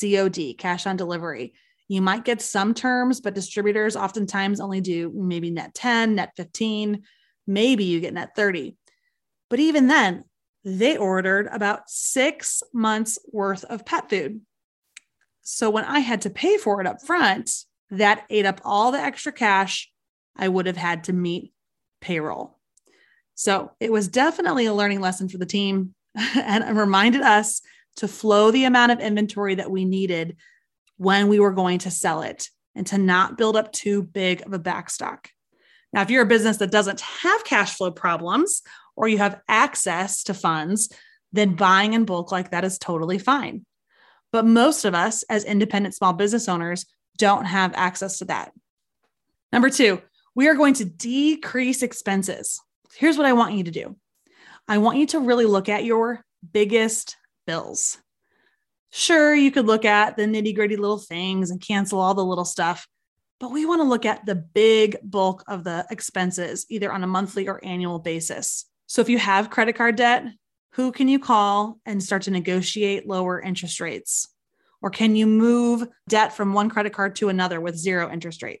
COD, 0.00 0.54
cash 0.58 0.86
on 0.86 0.96
delivery. 0.96 1.54
You 1.88 2.02
might 2.02 2.24
get 2.24 2.42
some 2.42 2.74
terms, 2.74 3.20
but 3.20 3.34
distributors 3.34 3.96
oftentimes 3.96 4.60
only 4.60 4.80
do 4.80 5.12
maybe 5.14 5.50
net 5.50 5.72
10, 5.74 6.16
net 6.16 6.32
15, 6.36 7.02
maybe 7.46 7.84
you 7.84 8.00
get 8.00 8.14
net 8.14 8.34
30. 8.34 8.76
But 9.48 9.60
even 9.60 9.86
then, 9.86 10.24
they 10.64 10.96
ordered 10.96 11.48
about 11.52 11.88
six 11.88 12.62
months 12.74 13.18
worth 13.32 13.64
of 13.64 13.86
pet 13.86 14.10
food. 14.10 14.40
So 15.42 15.70
when 15.70 15.84
I 15.84 16.00
had 16.00 16.22
to 16.22 16.30
pay 16.30 16.58
for 16.58 16.80
it 16.80 16.88
up 16.88 17.02
front, 17.02 17.52
that 17.90 18.24
ate 18.30 18.46
up 18.46 18.60
all 18.64 18.90
the 18.90 18.98
extra 18.98 19.30
cash 19.30 19.90
I 20.36 20.48
would 20.48 20.66
have 20.66 20.76
had 20.76 21.04
to 21.04 21.12
meet 21.12 21.52
payroll. 22.00 22.55
So 23.36 23.70
it 23.78 23.92
was 23.92 24.08
definitely 24.08 24.66
a 24.66 24.74
learning 24.74 25.00
lesson 25.00 25.28
for 25.28 25.38
the 25.38 25.46
team 25.46 25.94
and 26.34 26.76
reminded 26.76 27.20
us 27.20 27.62
to 27.96 28.08
flow 28.08 28.50
the 28.50 28.64
amount 28.64 28.92
of 28.92 29.00
inventory 29.00 29.54
that 29.54 29.70
we 29.70 29.84
needed 29.84 30.36
when 30.96 31.28
we 31.28 31.38
were 31.38 31.52
going 31.52 31.78
to 31.80 31.90
sell 31.90 32.22
it 32.22 32.48
and 32.74 32.86
to 32.88 32.98
not 32.98 33.38
build 33.38 33.56
up 33.56 33.72
too 33.72 34.02
big 34.02 34.44
of 34.44 34.52
a 34.52 34.58
backstock. 34.58 35.26
Now, 35.92 36.02
if 36.02 36.10
you're 36.10 36.22
a 36.22 36.26
business 36.26 36.56
that 36.58 36.70
doesn't 36.70 37.00
have 37.00 37.44
cash 37.44 37.76
flow 37.76 37.90
problems 37.90 38.62
or 38.96 39.08
you 39.08 39.18
have 39.18 39.40
access 39.48 40.24
to 40.24 40.34
funds, 40.34 40.90
then 41.32 41.54
buying 41.54 41.92
in 41.92 42.04
bulk 42.04 42.32
like 42.32 42.50
that 42.50 42.64
is 42.64 42.78
totally 42.78 43.18
fine. 43.18 43.64
But 44.32 44.46
most 44.46 44.84
of 44.84 44.94
us, 44.94 45.22
as 45.24 45.44
independent 45.44 45.94
small 45.94 46.12
business 46.12 46.48
owners, 46.48 46.86
don't 47.18 47.44
have 47.44 47.72
access 47.74 48.18
to 48.18 48.26
that. 48.26 48.52
Number 49.52 49.70
two, 49.70 50.02
we 50.34 50.48
are 50.48 50.54
going 50.54 50.74
to 50.74 50.84
decrease 50.84 51.82
expenses 51.82 52.60
here's 52.96 53.16
what 53.16 53.26
I 53.26 53.32
want 53.32 53.54
you 53.54 53.64
to 53.64 53.70
do 53.70 53.96
I 54.68 54.78
want 54.78 54.98
you 54.98 55.06
to 55.06 55.20
really 55.20 55.46
look 55.46 55.68
at 55.68 55.84
your 55.84 56.24
biggest 56.52 57.16
bills. 57.46 57.98
Sure, 58.90 59.34
you 59.34 59.50
could 59.50 59.66
look 59.66 59.84
at 59.84 60.16
the 60.16 60.24
nitty 60.24 60.54
gritty 60.54 60.76
little 60.76 60.98
things 60.98 61.50
and 61.50 61.60
cancel 61.60 62.00
all 62.00 62.14
the 62.14 62.24
little 62.24 62.44
stuff, 62.44 62.88
but 63.40 63.50
we 63.50 63.66
want 63.66 63.80
to 63.80 63.88
look 63.88 64.06
at 64.06 64.24
the 64.24 64.34
big 64.34 64.96
bulk 65.02 65.44
of 65.48 65.64
the 65.64 65.86
expenses, 65.90 66.66
either 66.70 66.90
on 66.92 67.04
a 67.04 67.06
monthly 67.06 67.46
or 67.48 67.64
annual 67.64 67.98
basis. 67.98 68.64
So 68.86 69.02
if 69.02 69.08
you 69.08 69.18
have 69.18 69.50
credit 69.50 69.76
card 69.76 69.96
debt, 69.96 70.24
Who 70.76 70.92
can 70.92 71.08
you 71.08 71.18
call 71.18 71.78
and 71.86 72.02
start 72.02 72.22
to 72.22 72.30
negotiate 72.30 73.08
lower 73.08 73.40
interest 73.40 73.80
rates? 73.80 74.28
Or 74.82 74.90
can 74.90 75.16
you 75.16 75.26
move 75.26 75.88
debt 76.06 76.34
from 76.36 76.52
one 76.52 76.68
credit 76.68 76.92
card 76.92 77.16
to 77.16 77.30
another 77.30 77.62
with 77.62 77.76
zero 77.78 78.12
interest 78.12 78.42
rate? 78.42 78.60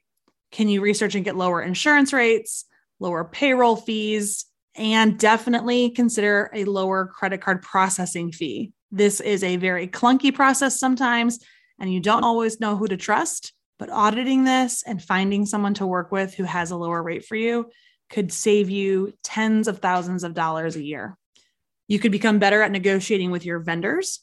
Can 0.50 0.70
you 0.70 0.80
research 0.80 1.14
and 1.14 1.26
get 1.26 1.36
lower 1.36 1.60
insurance 1.60 2.14
rates, 2.14 2.64
lower 3.00 3.24
payroll 3.24 3.76
fees, 3.76 4.46
and 4.74 5.18
definitely 5.18 5.90
consider 5.90 6.50
a 6.52 6.64
lower 6.64 7.06
credit 7.06 7.40
card 7.40 7.62
processing 7.62 8.32
fee? 8.32 8.72
This 8.90 9.20
is 9.20 9.42
a 9.42 9.56
very 9.56 9.88
clunky 9.88 10.34
process 10.34 10.78
sometimes, 10.78 11.40
and 11.80 11.92
you 11.92 12.00
don't 12.00 12.24
always 12.24 12.60
know 12.60 12.76
who 12.76 12.86
to 12.86 12.96
trust. 12.96 13.52
But 13.78 13.90
auditing 13.90 14.44
this 14.44 14.82
and 14.86 15.02
finding 15.02 15.44
someone 15.44 15.74
to 15.74 15.86
work 15.86 16.10
with 16.10 16.34
who 16.34 16.44
has 16.44 16.70
a 16.70 16.76
lower 16.76 17.02
rate 17.02 17.26
for 17.26 17.36
you 17.36 17.70
could 18.08 18.32
save 18.32 18.70
you 18.70 19.12
tens 19.22 19.68
of 19.68 19.80
thousands 19.80 20.24
of 20.24 20.34
dollars 20.34 20.76
a 20.76 20.82
year. 20.82 21.18
You 21.88 21.98
could 21.98 22.12
become 22.12 22.38
better 22.38 22.62
at 22.62 22.72
negotiating 22.72 23.30
with 23.30 23.44
your 23.44 23.58
vendors 23.58 24.20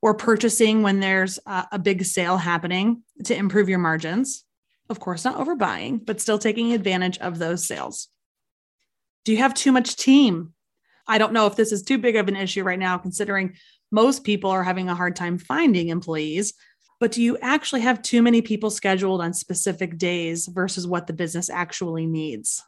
or 0.00 0.14
purchasing 0.14 0.82
when 0.82 1.00
there's 1.00 1.38
a, 1.46 1.78
big 1.78 2.04
sale 2.04 2.36
happening 2.36 3.02
to 3.24 3.36
improve 3.36 3.68
your 3.68 3.78
margins. 3.78 4.44
Of 4.88 5.00
course, 5.00 5.24
not 5.24 5.36
overbuying, 5.36 6.04
but 6.04 6.20
still 6.20 6.38
taking 6.38 6.72
advantage 6.72 7.18
of 7.18 7.38
those 7.38 7.66
sales. 7.66 8.08
Do 9.24 9.32
you 9.32 9.38
have 9.38 9.54
too 9.54 9.72
much 9.72 9.96
team? 9.96 10.52
I 11.06 11.18
don't 11.18 11.32
know 11.32 11.46
if 11.46 11.56
this 11.56 11.72
is 11.72 11.82
too 11.82 11.98
big 11.98 12.16
of 12.16 12.28
an 12.28 12.36
issue 12.36 12.62
right 12.62 12.78
now, 12.78 12.98
considering 12.98 13.56
most 13.90 14.24
people 14.24 14.50
are 14.50 14.62
having 14.62 14.88
a 14.88 14.94
hard 14.94 15.16
time 15.16 15.38
finding 15.38 15.88
employees. 15.88 16.54
But 17.00 17.12
do 17.12 17.22
you 17.22 17.36
actually 17.38 17.82
have 17.82 18.02
too 18.02 18.22
many 18.22 18.40
people 18.40 18.70
scheduled 18.70 19.20
on 19.20 19.34
specific 19.34 19.98
days 19.98 20.46
versus 20.46 20.86
what 20.86 21.06
the 21.06 21.12
business 21.12 21.50
actually 21.50 22.06
needs? 22.06 22.62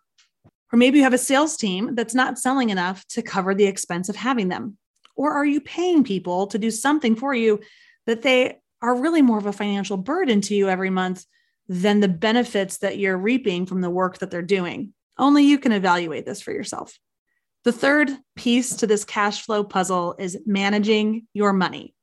Or 0.72 0.78
maybe 0.78 0.98
you 0.98 1.04
have 1.04 1.14
a 1.14 1.18
sales 1.18 1.56
team 1.56 1.94
that's 1.94 2.14
not 2.14 2.38
selling 2.38 2.70
enough 2.70 3.06
to 3.08 3.22
cover 3.22 3.54
the 3.54 3.66
expense 3.66 4.08
of 4.08 4.16
having 4.16 4.48
them. 4.48 4.76
Or 5.14 5.32
are 5.32 5.46
you 5.46 5.60
paying 5.60 6.04
people 6.04 6.48
to 6.48 6.58
do 6.58 6.70
something 6.70 7.16
for 7.16 7.34
you 7.34 7.60
that 8.06 8.22
they 8.22 8.58
are 8.82 8.96
really 8.96 9.22
more 9.22 9.38
of 9.38 9.46
a 9.46 9.52
financial 9.52 9.96
burden 9.96 10.40
to 10.42 10.54
you 10.54 10.68
every 10.68 10.90
month 10.90 11.24
than 11.68 12.00
the 12.00 12.08
benefits 12.08 12.78
that 12.78 12.98
you're 12.98 13.16
reaping 13.16 13.64
from 13.64 13.80
the 13.80 13.90
work 13.90 14.18
that 14.18 14.30
they're 14.30 14.42
doing? 14.42 14.92
Only 15.18 15.44
you 15.44 15.58
can 15.58 15.72
evaluate 15.72 16.26
this 16.26 16.40
for 16.40 16.52
yourself. 16.52 16.98
The 17.64 17.72
third 17.72 18.10
piece 18.36 18.76
to 18.76 18.86
this 18.86 19.04
cash 19.04 19.42
flow 19.42 19.64
puzzle 19.64 20.14
is 20.18 20.38
managing 20.46 21.26
your 21.34 21.52
money. 21.52 21.94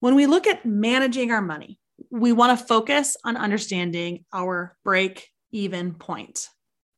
When 0.00 0.14
we 0.14 0.26
look 0.26 0.46
at 0.46 0.64
managing 0.64 1.32
our 1.32 1.42
money, 1.42 1.80
we 2.10 2.32
want 2.32 2.58
to 2.58 2.64
focus 2.64 3.16
on 3.24 3.36
understanding 3.36 4.24
our 4.32 4.76
break 4.84 5.28
even 5.50 5.94
point. 5.94 6.48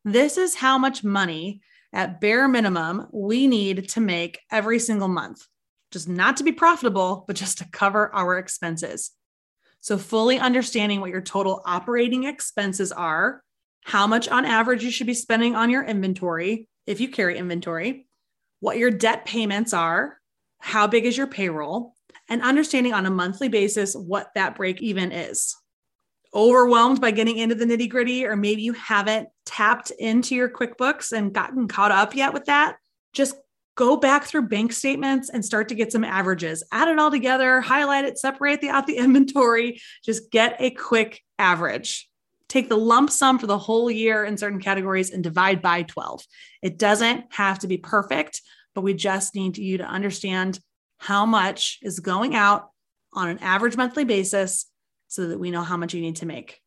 This 0.04 0.36
is 0.36 0.54
how 0.54 0.78
much 0.78 1.04
money 1.04 1.62
at 1.92 2.20
bare 2.20 2.48
minimum 2.48 3.06
we 3.12 3.46
need 3.46 3.88
to 3.90 4.00
make 4.00 4.40
every 4.50 4.78
single 4.78 5.08
month, 5.08 5.46
just 5.90 6.08
not 6.08 6.36
to 6.36 6.44
be 6.44 6.52
profitable, 6.52 7.24
but 7.26 7.36
just 7.36 7.58
to 7.58 7.70
cover 7.70 8.14
our 8.14 8.38
expenses. 8.38 9.12
So, 9.80 9.96
fully 9.96 10.38
understanding 10.38 11.00
what 11.00 11.10
your 11.10 11.20
total 11.20 11.62
operating 11.64 12.24
expenses 12.24 12.92
are, 12.92 13.42
how 13.86 14.04
much 14.04 14.26
on 14.28 14.44
average 14.44 14.82
you 14.82 14.90
should 14.90 15.06
be 15.06 15.14
spending 15.14 15.54
on 15.54 15.70
your 15.70 15.84
inventory 15.84 16.66
if 16.88 17.00
you 17.00 17.08
carry 17.08 17.38
inventory, 17.38 18.08
what 18.58 18.78
your 18.78 18.90
debt 18.90 19.24
payments 19.24 19.72
are, 19.72 20.18
how 20.58 20.88
big 20.88 21.04
is 21.06 21.16
your 21.16 21.28
payroll, 21.28 21.94
and 22.28 22.42
understanding 22.42 22.92
on 22.92 23.06
a 23.06 23.10
monthly 23.10 23.48
basis 23.48 23.94
what 23.94 24.32
that 24.34 24.56
break 24.56 24.82
even 24.82 25.12
is 25.12 25.54
overwhelmed 26.34 27.00
by 27.00 27.12
getting 27.12 27.38
into 27.38 27.54
the 27.54 27.64
nitty 27.64 27.88
gritty, 27.88 28.26
or 28.26 28.34
maybe 28.34 28.60
you 28.60 28.72
haven't 28.72 29.28
tapped 29.44 29.92
into 29.92 30.34
your 30.34 30.48
QuickBooks 30.48 31.12
and 31.12 31.32
gotten 31.32 31.68
caught 31.68 31.92
up 31.92 32.16
yet 32.16 32.32
with 32.34 32.46
that, 32.46 32.78
just 33.12 33.36
go 33.76 33.96
back 33.96 34.24
through 34.24 34.48
bank 34.48 34.72
statements 34.72 35.30
and 35.30 35.44
start 35.44 35.68
to 35.68 35.76
get 35.76 35.92
some 35.92 36.02
averages. 36.02 36.64
Add 36.72 36.88
it 36.88 36.98
all 36.98 37.12
together, 37.12 37.60
highlight 37.60 38.04
it, 38.04 38.18
separate 38.18 38.60
the, 38.60 38.68
out 38.68 38.88
the 38.88 38.96
inventory, 38.98 39.80
just 40.04 40.32
get 40.32 40.56
a 40.58 40.70
quick 40.70 41.22
average. 41.38 42.10
Take 42.48 42.68
the 42.68 42.76
lump 42.76 43.10
sum 43.10 43.38
for 43.38 43.46
the 43.46 43.58
whole 43.58 43.90
year 43.90 44.24
in 44.24 44.36
certain 44.36 44.60
categories 44.60 45.10
and 45.10 45.22
divide 45.22 45.60
by 45.62 45.82
12. 45.82 46.24
It 46.62 46.78
doesn't 46.78 47.24
have 47.30 47.58
to 47.60 47.66
be 47.66 47.78
perfect, 47.78 48.40
but 48.74 48.82
we 48.82 48.94
just 48.94 49.34
need 49.34 49.58
you 49.58 49.78
to 49.78 49.84
understand 49.84 50.60
how 50.98 51.26
much 51.26 51.78
is 51.82 52.00
going 52.00 52.34
out 52.34 52.70
on 53.12 53.28
an 53.28 53.38
average 53.40 53.76
monthly 53.76 54.04
basis 54.04 54.66
so 55.08 55.28
that 55.28 55.40
we 55.40 55.50
know 55.50 55.62
how 55.62 55.76
much 55.76 55.94
you 55.94 56.00
need 56.00 56.16
to 56.16 56.26
make. 56.26 56.60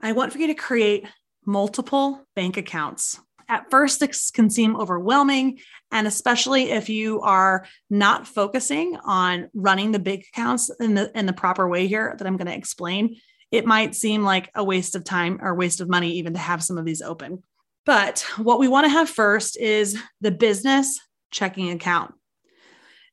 I 0.00 0.12
want 0.12 0.32
for 0.32 0.38
you 0.38 0.48
to 0.48 0.54
create 0.54 1.06
multiple 1.44 2.26
bank 2.34 2.56
accounts. 2.56 3.20
At 3.48 3.70
first, 3.70 4.00
this 4.00 4.30
can 4.30 4.50
seem 4.50 4.76
overwhelming, 4.76 5.60
and 5.90 6.06
especially 6.06 6.70
if 6.70 6.90
you 6.90 7.22
are 7.22 7.66
not 7.88 8.26
focusing 8.26 8.96
on 9.04 9.48
running 9.54 9.90
the 9.90 9.98
big 9.98 10.24
accounts 10.32 10.70
in 10.80 10.94
the 10.94 11.10
in 11.18 11.24
the 11.24 11.32
proper 11.32 11.66
way 11.66 11.86
here 11.86 12.14
that 12.16 12.26
I'm 12.26 12.36
going 12.36 12.48
to 12.48 12.54
explain, 12.54 13.16
it 13.50 13.66
might 13.66 13.94
seem 13.94 14.22
like 14.22 14.50
a 14.54 14.62
waste 14.62 14.94
of 14.94 15.04
time 15.04 15.38
or 15.42 15.54
waste 15.54 15.80
of 15.80 15.88
money 15.88 16.12
even 16.12 16.34
to 16.34 16.38
have 16.38 16.62
some 16.62 16.78
of 16.78 16.84
these 16.84 17.02
open. 17.02 17.42
But 17.86 18.24
what 18.36 18.58
we 18.58 18.68
want 18.68 18.84
to 18.84 18.90
have 18.90 19.08
first 19.08 19.56
is 19.56 19.98
the 20.20 20.30
business 20.30 21.00
checking 21.30 21.70
account. 21.70 22.14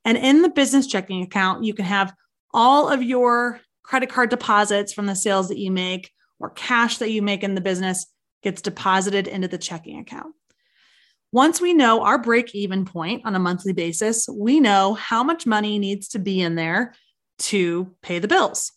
And 0.04 0.18
in 0.18 0.42
the 0.42 0.50
business 0.50 0.88
checking 0.88 1.24
account, 1.24 1.64
you 1.64 1.74
can 1.74 1.86
have 1.86 2.14
all 2.54 2.90
of 2.90 3.02
your 3.02 3.60
credit 3.84 4.10
card 4.10 4.30
deposits 4.30 4.94
from 4.94 5.06
the 5.06 5.16
sales 5.16 5.48
that 5.48 5.58
you 5.58 5.72
make 5.72 6.12
or 6.40 6.50
cash 6.50 6.98
that 6.98 7.12
you 7.12 7.22
make 7.22 7.44
in 7.44 7.56
the 7.56 7.62
business 7.62 8.06
gets 8.44 8.62
deposited 8.62 9.28
into 9.28 9.48
the 9.48 9.58
checking 9.58 10.00
account. 10.00 10.36
Once 11.32 11.60
we 11.60 11.74
know 11.74 12.04
our 12.04 12.18
break 12.18 12.54
even 12.54 12.86
point 12.86 13.22
on 13.26 13.36
a 13.36 13.40
monthly 13.40 13.74
basis, 13.74 14.28
we 14.32 14.60
know 14.60 14.94
how 14.94 15.24
much 15.24 15.46
money 15.46 15.80
needs 15.80 16.08
to 16.10 16.20
be 16.20 16.40
in 16.40 16.56
there 16.56 16.94
to 17.38 17.94
pay 18.02 18.20
the 18.20 18.28
bills, 18.28 18.72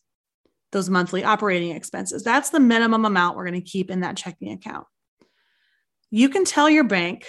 those 0.73 0.91
monthly 0.91 1.25
operating 1.25 1.75
expenses. 1.75 2.23
That's 2.23 2.51
the 2.51 2.61
minimum 2.61 3.05
amount 3.05 3.37
we're 3.37 3.49
going 3.49 3.63
to 3.63 3.71
keep 3.71 3.91
in 3.91 4.01
that 4.01 4.17
checking 4.17 4.53
account. 4.53 4.87
You 6.11 6.29
can 6.29 6.45
tell 6.45 6.69
your 6.69 6.85
bank 6.85 7.27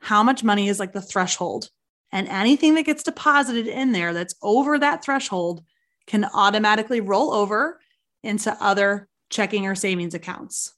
how 0.00 0.22
much 0.22 0.44
money 0.44 0.68
is 0.68 0.78
like 0.78 0.92
the 0.92 1.02
threshold, 1.02 1.70
and 2.12 2.28
anything 2.28 2.74
that 2.74 2.86
gets 2.86 3.02
deposited 3.02 3.66
in 3.66 3.92
there 3.92 4.14
that's 4.14 4.34
over 4.42 4.78
that 4.78 5.04
threshold 5.04 5.62
can 6.06 6.24
automatically 6.24 7.00
roll 7.00 7.32
over 7.32 7.80
into 8.22 8.56
other 8.60 9.08
checking 9.30 9.66
or 9.66 9.74
savings 9.74 10.14
accounts. 10.14 10.74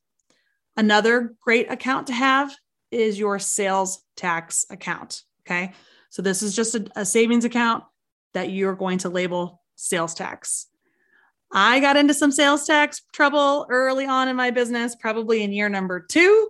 Another 0.76 1.34
great 1.40 1.70
account 1.70 2.08
to 2.08 2.12
have 2.12 2.54
is 2.90 3.18
your 3.18 3.38
sales 3.38 4.02
tax 4.16 4.66
account. 4.70 5.22
Okay. 5.46 5.72
So 6.10 6.22
this 6.22 6.42
is 6.42 6.54
just 6.54 6.74
a, 6.74 6.86
a, 6.96 7.04
savings 7.04 7.44
account 7.44 7.84
that 8.34 8.50
you're 8.50 8.74
going 8.74 8.98
to 8.98 9.08
label 9.08 9.62
sales 9.76 10.14
tax. 10.14 10.66
I 11.52 11.80
got 11.80 11.96
into 11.96 12.14
some 12.14 12.30
sales 12.30 12.66
tax 12.66 13.02
trouble 13.12 13.66
early 13.70 14.06
on 14.06 14.28
in 14.28 14.36
my 14.36 14.50
business, 14.50 14.94
probably 14.94 15.42
in 15.42 15.52
year 15.52 15.68
number 15.68 16.00
two. 16.00 16.48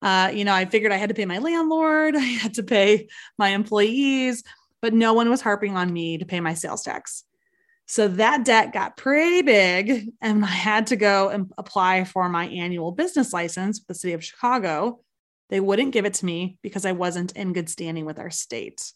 Uh, 0.00 0.32
you 0.34 0.44
know, 0.44 0.54
I 0.54 0.64
figured 0.64 0.90
I 0.90 0.96
had 0.96 1.10
to 1.10 1.14
pay 1.14 1.26
my 1.26 1.38
landlord, 1.38 2.16
I 2.16 2.20
had 2.20 2.54
to 2.54 2.62
pay 2.62 3.08
my 3.38 3.50
employees, 3.50 4.42
but 4.80 4.94
no 4.94 5.12
one 5.12 5.30
was 5.30 5.40
harping 5.40 5.76
on 5.76 5.92
me 5.92 6.18
to 6.18 6.26
pay 6.26 6.40
my 6.40 6.54
sales 6.54 6.82
tax. 6.82 7.24
So 7.86 8.08
that 8.08 8.44
debt 8.44 8.72
got 8.72 8.96
pretty 8.96 9.42
big, 9.42 10.08
and 10.20 10.44
I 10.44 10.48
had 10.48 10.86
to 10.88 10.96
go 10.96 11.28
and 11.28 11.52
apply 11.58 12.04
for 12.04 12.28
my 12.28 12.46
annual 12.46 12.90
business 12.90 13.32
license 13.32 13.80
with 13.80 13.88
the 13.88 13.94
city 13.94 14.14
of 14.14 14.24
Chicago. 14.24 15.00
They 15.50 15.60
wouldn't 15.60 15.92
give 15.92 16.06
it 16.06 16.14
to 16.14 16.24
me 16.24 16.56
because 16.62 16.86
I 16.86 16.92
wasn't 16.92 17.32
in 17.32 17.52
good 17.52 17.68
standing 17.68 18.06
with 18.06 18.18
our 18.18 18.30
state. 18.30 18.92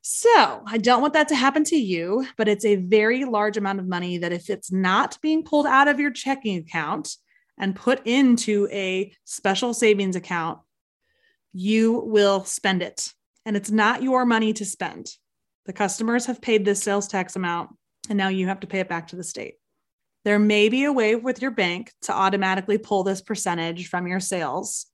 So 0.00 0.62
I 0.66 0.78
don't 0.78 1.02
want 1.02 1.14
that 1.14 1.28
to 1.28 1.34
happen 1.34 1.64
to 1.64 1.76
you, 1.76 2.26
but 2.36 2.48
it's 2.48 2.64
a 2.64 2.76
very 2.76 3.24
large 3.24 3.56
amount 3.56 3.80
of 3.80 3.86
money 3.86 4.18
that 4.18 4.32
if 4.32 4.48
it's 4.48 4.72
not 4.72 5.18
being 5.20 5.44
pulled 5.44 5.66
out 5.66 5.88
of 5.88 6.00
your 6.00 6.10
checking 6.10 6.56
account 6.58 7.16
and 7.58 7.76
put 7.76 8.06
into 8.06 8.68
a 8.70 9.12
special 9.24 9.74
savings 9.74 10.16
account, 10.16 10.60
you 11.52 12.00
will 12.06 12.44
spend 12.44 12.82
it. 12.82 13.12
And 13.44 13.56
it's 13.56 13.70
not 13.70 14.02
your 14.02 14.24
money 14.24 14.52
to 14.54 14.64
spend. 14.64 15.10
The 15.66 15.72
customers 15.72 16.26
have 16.26 16.40
paid 16.40 16.64
this 16.64 16.82
sales 16.82 17.08
tax 17.08 17.36
amount 17.36 17.70
and 18.08 18.16
now 18.16 18.28
you 18.28 18.46
have 18.46 18.60
to 18.60 18.66
pay 18.66 18.80
it 18.80 18.88
back 18.88 19.08
to 19.08 19.16
the 19.16 19.24
state. 19.24 19.54
There 20.24 20.38
may 20.38 20.68
be 20.68 20.84
a 20.84 20.92
way 20.92 21.16
with 21.16 21.40
your 21.42 21.50
bank 21.50 21.92
to 22.02 22.12
automatically 22.12 22.78
pull 22.78 23.02
this 23.02 23.20
percentage 23.20 23.88
from 23.88 24.06
your 24.06 24.20
sales. 24.20 24.86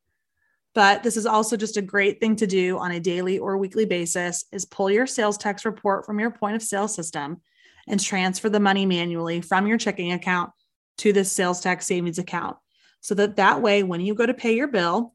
But 0.74 1.02
this 1.02 1.16
is 1.16 1.26
also 1.26 1.56
just 1.56 1.76
a 1.76 1.82
great 1.82 2.18
thing 2.20 2.36
to 2.36 2.46
do 2.46 2.78
on 2.78 2.90
a 2.90 3.00
daily 3.00 3.38
or 3.38 3.56
weekly 3.56 3.84
basis 3.84 4.44
is 4.52 4.64
pull 4.64 4.90
your 4.90 5.06
sales 5.06 5.38
tax 5.38 5.64
report 5.64 6.04
from 6.04 6.18
your 6.18 6.30
point 6.30 6.56
of 6.56 6.62
sale 6.62 6.88
system 6.88 7.40
and 7.86 8.00
transfer 8.00 8.48
the 8.48 8.60
money 8.60 8.84
manually 8.84 9.40
from 9.40 9.66
your 9.66 9.78
checking 9.78 10.12
account 10.12 10.50
to 10.98 11.12
this 11.12 11.30
sales 11.30 11.60
tax 11.60 11.86
savings 11.86 12.18
account 12.18 12.56
so 13.00 13.14
that 13.14 13.36
that 13.36 13.60
way 13.60 13.82
when 13.82 14.00
you 14.00 14.14
go 14.14 14.24
to 14.24 14.32
pay 14.32 14.56
your 14.56 14.68
bill, 14.68 15.14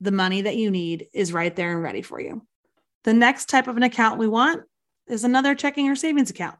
the 0.00 0.10
money 0.10 0.42
that 0.42 0.56
you 0.56 0.70
need 0.70 1.08
is 1.12 1.32
right 1.32 1.54
there 1.54 1.72
and 1.72 1.82
ready 1.82 2.02
for 2.02 2.18
you. 2.20 2.42
The 3.04 3.12
next 3.12 3.50
type 3.50 3.68
of 3.68 3.76
an 3.76 3.82
account 3.82 4.18
we 4.18 4.26
want 4.26 4.62
is 5.06 5.22
another 5.22 5.54
checking 5.54 5.88
or 5.88 5.96
savings 5.96 6.30
account. 6.30 6.56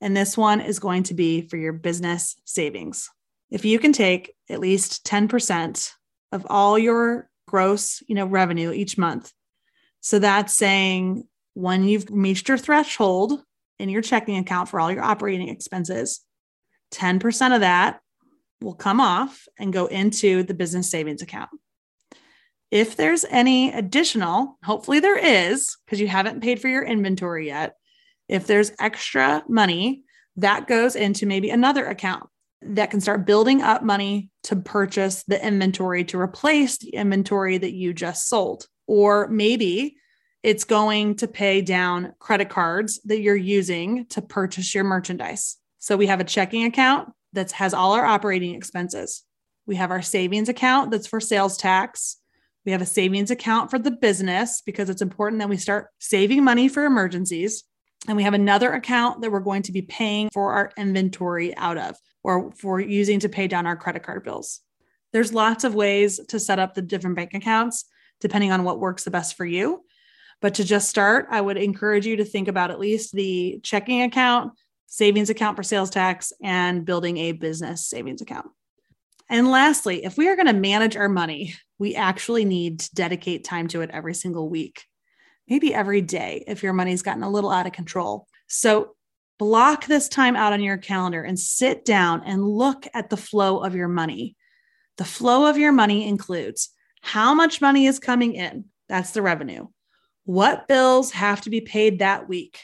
And 0.00 0.16
this 0.16 0.36
one 0.36 0.60
is 0.60 0.78
going 0.78 1.04
to 1.04 1.14
be 1.14 1.42
for 1.42 1.56
your 1.56 1.72
business 1.72 2.36
savings. 2.44 3.08
If 3.50 3.64
you 3.64 3.78
can 3.78 3.92
take 3.92 4.34
at 4.50 4.60
least 4.60 5.06
10% 5.06 5.92
of 6.32 6.46
all 6.50 6.78
your 6.78 7.27
gross, 7.48 8.02
you 8.06 8.14
know, 8.14 8.26
revenue 8.26 8.70
each 8.70 8.96
month. 8.96 9.32
So 10.00 10.20
that's 10.20 10.54
saying 10.54 11.24
when 11.54 11.82
you've 11.84 12.06
reached 12.10 12.48
your 12.48 12.58
threshold 12.58 13.42
in 13.80 13.88
your 13.88 14.02
checking 14.02 14.36
account 14.36 14.68
for 14.68 14.78
all 14.78 14.92
your 14.92 15.02
operating 15.02 15.48
expenses, 15.48 16.20
10% 16.92 17.54
of 17.54 17.62
that 17.62 18.00
will 18.60 18.74
come 18.74 19.00
off 19.00 19.46
and 19.58 19.72
go 19.72 19.86
into 19.86 20.42
the 20.42 20.54
business 20.54 20.90
savings 20.90 21.22
account. 21.22 21.50
If 22.70 22.96
there's 22.96 23.24
any 23.24 23.72
additional, 23.72 24.58
hopefully 24.62 25.00
there 25.00 25.18
is, 25.18 25.76
because 25.84 26.00
you 26.00 26.08
haven't 26.08 26.42
paid 26.42 26.60
for 26.60 26.68
your 26.68 26.84
inventory 26.84 27.46
yet. 27.46 27.76
If 28.28 28.46
there's 28.46 28.72
extra 28.78 29.42
money, 29.48 30.02
that 30.36 30.68
goes 30.68 30.94
into 30.94 31.26
maybe 31.26 31.50
another 31.50 31.86
account 31.86 32.28
that 32.62 32.90
can 32.90 33.00
start 33.00 33.26
building 33.26 33.62
up 33.62 33.82
money 33.82 34.30
to 34.44 34.56
purchase 34.56 35.22
the 35.24 35.44
inventory 35.44 36.04
to 36.04 36.20
replace 36.20 36.78
the 36.78 36.90
inventory 36.90 37.58
that 37.58 37.72
you 37.72 37.92
just 37.92 38.28
sold. 38.28 38.66
Or 38.86 39.28
maybe 39.28 39.96
it's 40.42 40.64
going 40.64 41.16
to 41.16 41.28
pay 41.28 41.60
down 41.60 42.14
credit 42.18 42.48
cards 42.48 43.00
that 43.04 43.20
you're 43.20 43.36
using 43.36 44.06
to 44.06 44.22
purchase 44.22 44.74
your 44.74 44.84
merchandise. 44.84 45.56
So 45.78 45.96
we 45.96 46.06
have 46.06 46.20
a 46.20 46.24
checking 46.24 46.64
account 46.64 47.10
that 47.32 47.52
has 47.52 47.74
all 47.74 47.92
our 47.92 48.04
operating 48.04 48.54
expenses. 48.54 49.24
We 49.66 49.76
have 49.76 49.90
our 49.90 50.02
savings 50.02 50.48
account 50.48 50.90
that's 50.90 51.06
for 51.06 51.20
sales 51.20 51.56
tax. 51.56 52.16
We 52.64 52.72
have 52.72 52.82
a 52.82 52.86
savings 52.86 53.30
account 53.30 53.70
for 53.70 53.78
the 53.78 53.90
business 53.90 54.62
because 54.64 54.90
it's 54.90 55.02
important 55.02 55.40
that 55.40 55.48
we 55.48 55.56
start 55.56 55.88
saving 55.98 56.44
money 56.44 56.68
for 56.68 56.84
emergencies. 56.84 57.64
And 58.06 58.16
we 58.16 58.22
have 58.22 58.34
another 58.34 58.72
account 58.72 59.22
that 59.22 59.32
we're 59.32 59.40
going 59.40 59.62
to 59.62 59.72
be 59.72 59.82
paying 59.82 60.30
for 60.32 60.52
our 60.52 60.70
inventory 60.76 61.56
out 61.56 61.78
of 61.78 61.96
or 62.28 62.52
for 62.52 62.78
using 62.78 63.18
to 63.20 63.28
pay 63.30 63.46
down 63.46 63.66
our 63.66 63.74
credit 63.74 64.02
card 64.02 64.22
bills. 64.22 64.60
There's 65.14 65.32
lots 65.32 65.64
of 65.64 65.74
ways 65.74 66.20
to 66.28 66.38
set 66.38 66.58
up 66.58 66.74
the 66.74 66.82
different 66.82 67.16
bank 67.16 67.32
accounts 67.32 67.86
depending 68.20 68.52
on 68.52 68.64
what 68.64 68.80
works 68.80 69.04
the 69.04 69.10
best 69.10 69.34
for 69.34 69.46
you. 69.46 69.82
But 70.42 70.54
to 70.56 70.64
just 70.64 70.90
start, 70.90 71.26
I 71.30 71.40
would 71.40 71.56
encourage 71.56 72.04
you 72.04 72.16
to 72.16 72.26
think 72.26 72.46
about 72.46 72.70
at 72.70 72.78
least 72.78 73.14
the 73.14 73.60
checking 73.62 74.02
account, 74.02 74.52
savings 74.86 75.30
account 75.30 75.56
for 75.56 75.62
sales 75.62 75.88
tax, 75.88 76.32
and 76.42 76.84
building 76.84 77.16
a 77.16 77.32
business 77.32 77.86
savings 77.86 78.20
account. 78.20 78.48
And 79.30 79.50
lastly, 79.50 80.04
if 80.04 80.18
we 80.18 80.28
are 80.28 80.36
going 80.36 80.48
to 80.48 80.52
manage 80.52 80.96
our 80.96 81.08
money, 81.08 81.54
we 81.78 81.94
actually 81.94 82.44
need 82.44 82.80
to 82.80 82.94
dedicate 82.94 83.44
time 83.44 83.68
to 83.68 83.80
it 83.80 83.90
every 83.90 84.14
single 84.14 84.50
week, 84.50 84.84
maybe 85.48 85.72
every 85.72 86.02
day 86.02 86.44
if 86.46 86.62
your 86.62 86.74
money's 86.74 87.02
gotten 87.02 87.22
a 87.22 87.30
little 87.30 87.50
out 87.50 87.66
of 87.66 87.72
control. 87.72 88.26
So 88.48 88.96
block 89.38 89.86
this 89.86 90.08
time 90.08 90.36
out 90.36 90.52
on 90.52 90.60
your 90.60 90.76
calendar 90.76 91.22
and 91.22 91.38
sit 91.38 91.84
down 91.84 92.22
and 92.24 92.46
look 92.46 92.86
at 92.92 93.10
the 93.10 93.16
flow 93.16 93.58
of 93.60 93.74
your 93.74 93.88
money. 93.88 94.36
The 94.96 95.04
flow 95.04 95.46
of 95.46 95.56
your 95.56 95.72
money 95.72 96.08
includes 96.08 96.70
how 97.00 97.34
much 97.34 97.60
money 97.60 97.86
is 97.86 97.98
coming 97.98 98.34
in, 98.34 98.64
that's 98.88 99.12
the 99.12 99.22
revenue. 99.22 99.68
What 100.24 100.68
bills 100.68 101.12
have 101.12 101.40
to 101.42 101.50
be 101.50 101.60
paid 101.60 102.00
that 102.00 102.28
week? 102.28 102.58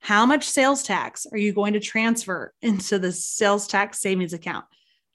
How 0.00 0.24
much 0.24 0.48
sales 0.48 0.82
tax 0.84 1.26
are 1.30 1.38
you 1.38 1.52
going 1.52 1.72
to 1.72 1.80
transfer 1.80 2.54
into 2.62 2.98
the 2.98 3.12
sales 3.12 3.66
tax 3.66 4.00
savings 4.00 4.32
account? 4.32 4.64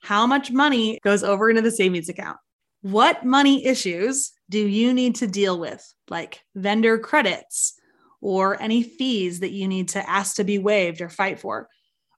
How 0.02 0.28
much 0.28 0.52
money 0.52 1.00
goes 1.04 1.24
over 1.24 1.50
into 1.50 1.62
the 1.62 1.72
savings 1.72 2.10
account? 2.10 2.38
What 2.82 3.26
money 3.26 3.66
issues 3.66 4.34
do 4.50 4.60
you 4.60 4.94
need 4.94 5.16
to 5.16 5.28
deal 5.28 5.58
with, 5.58 5.82
like 6.10 6.42
vendor 6.54 7.00
credits 7.00 7.80
or 8.24 8.60
any 8.62 8.82
fees 8.82 9.42
that 9.42 9.52
you 9.52 9.68
need 9.68 9.90
to 9.90 10.10
ask 10.10 10.38
to 10.38 10.46
be 10.46 10.58
waived 10.58 11.02
or 11.02 11.10
fight 11.10 11.42
for? 11.42 11.68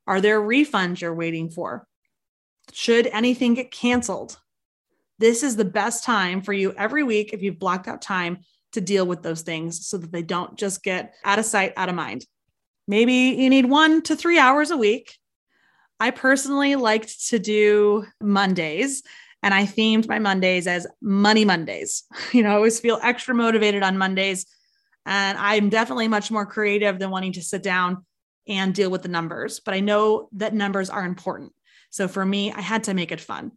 Are 0.06 0.22
there 0.22 0.40
refunds 0.40 1.02
you're 1.02 1.16
waiting 1.16 1.50
for? 1.50 1.88
Should 2.72 3.08
anything 3.08 3.56
get 3.56 3.72
canceled? 3.72 4.40
This 5.18 5.42
is 5.42 5.56
the 5.56 5.66
best 5.66 6.04
time 6.04 6.44
for 6.44 6.54
you 6.54 6.74
every 6.78 7.02
week 7.02 7.34
if 7.34 7.42
you've 7.42 7.58
blocked 7.58 7.88
out 7.88 8.04
time 8.04 8.38
to 8.74 8.82
deal 8.82 9.08
with 9.08 9.24
those 9.24 9.42
things 9.42 9.88
so 9.88 9.98
that 9.98 10.12
they 10.12 10.22
don't 10.22 10.56
just 10.60 10.84
get 10.84 11.16
out 11.24 11.40
of 11.40 11.46
sight, 11.46 11.74
out 11.76 11.90
of 11.90 11.96
mind. 11.96 12.28
Maybe 12.88 13.14
you 13.14 13.50
need 13.50 13.66
one 13.66 14.04
to 14.04 14.16
three 14.16 14.38
hours 14.38 14.70
a 14.70 14.78
week. 14.78 15.18
I 16.00 16.12
personally 16.12 16.76
liked 16.76 17.30
to 17.30 17.40
do 17.40 18.06
Mondays 18.22 19.02
and 19.42 19.56
I 19.56 19.64
themed 19.64 20.08
my 20.08 20.20
Mondays 20.20 20.68
as 20.68 20.86
Money 21.02 21.46
Mondays. 21.46 22.04
You 22.32 22.44
know, 22.44 22.50
I 22.50 22.56
always 22.56 22.80
feel 22.80 23.00
extra 23.02 23.34
motivated 23.34 23.82
on 23.82 23.98
Mondays. 23.98 24.46
And 25.06 25.38
I'm 25.38 25.70
definitely 25.70 26.08
much 26.08 26.32
more 26.32 26.46
creative 26.46 27.00
than 27.00 27.12
wanting 27.12 27.34
to 27.34 27.42
sit 27.42 27.62
down 27.62 28.06
and 28.48 28.74
deal 28.74 28.90
with 28.90 29.02
the 29.02 29.08
numbers. 29.08 29.60
But 29.60 29.74
I 29.74 29.80
know 29.80 30.30
that 30.34 30.54
numbers 30.54 30.90
are 30.90 31.06
important. 31.06 31.52
So 31.90 32.08
for 32.08 32.26
me, 32.26 32.52
I 32.52 32.62
had 32.62 32.86
to 32.86 32.94
make 32.94 33.12
it 33.12 33.22
fun. 33.22 33.52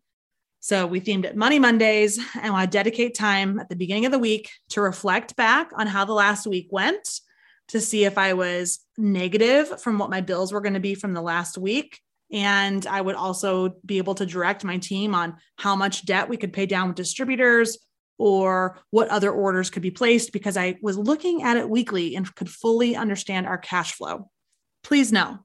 So 0.60 0.86
we 0.86 1.00
themed 1.00 1.24
it 1.24 1.36
Money 1.36 1.58
Mondays 1.58 2.18
and 2.40 2.52
I 2.52 2.66
dedicate 2.66 3.14
time 3.14 3.60
at 3.60 3.68
the 3.68 3.76
beginning 3.76 4.06
of 4.06 4.12
the 4.12 4.18
week 4.18 4.50
to 4.70 4.80
reflect 4.80 5.36
back 5.36 5.70
on 5.74 5.86
how 5.86 6.04
the 6.04 6.12
last 6.12 6.46
week 6.46 6.68
went 6.70 7.20
to 7.68 7.80
see 7.80 8.04
if 8.04 8.18
I 8.18 8.32
was 8.32 8.80
negative 8.96 9.80
from 9.80 9.98
what 9.98 10.10
my 10.10 10.20
bills 10.20 10.52
were 10.52 10.60
going 10.60 10.74
to 10.74 10.80
be 10.80 10.94
from 10.94 11.12
the 11.12 11.22
last 11.22 11.56
week. 11.58 12.00
And 12.30 12.86
I 12.86 13.00
would 13.00 13.14
also 13.14 13.76
be 13.86 13.98
able 13.98 14.14
to 14.16 14.26
direct 14.26 14.64
my 14.64 14.78
team 14.78 15.14
on 15.14 15.36
how 15.56 15.76
much 15.76 16.04
debt 16.04 16.28
we 16.28 16.36
could 16.36 16.52
pay 16.52 16.66
down 16.66 16.88
with 16.88 16.96
distributors 16.96 17.78
or 18.18 18.78
what 18.90 19.08
other 19.08 19.30
orders 19.30 19.70
could 19.70 19.82
be 19.82 19.90
placed 19.90 20.32
because 20.32 20.56
I 20.56 20.76
was 20.82 20.98
looking 20.98 21.42
at 21.44 21.56
it 21.56 21.70
weekly 21.70 22.16
and 22.16 22.34
could 22.34 22.50
fully 22.50 22.96
understand 22.96 23.46
our 23.46 23.58
cash 23.58 23.92
flow. 23.92 24.28
Please 24.82 25.12
know 25.12 25.38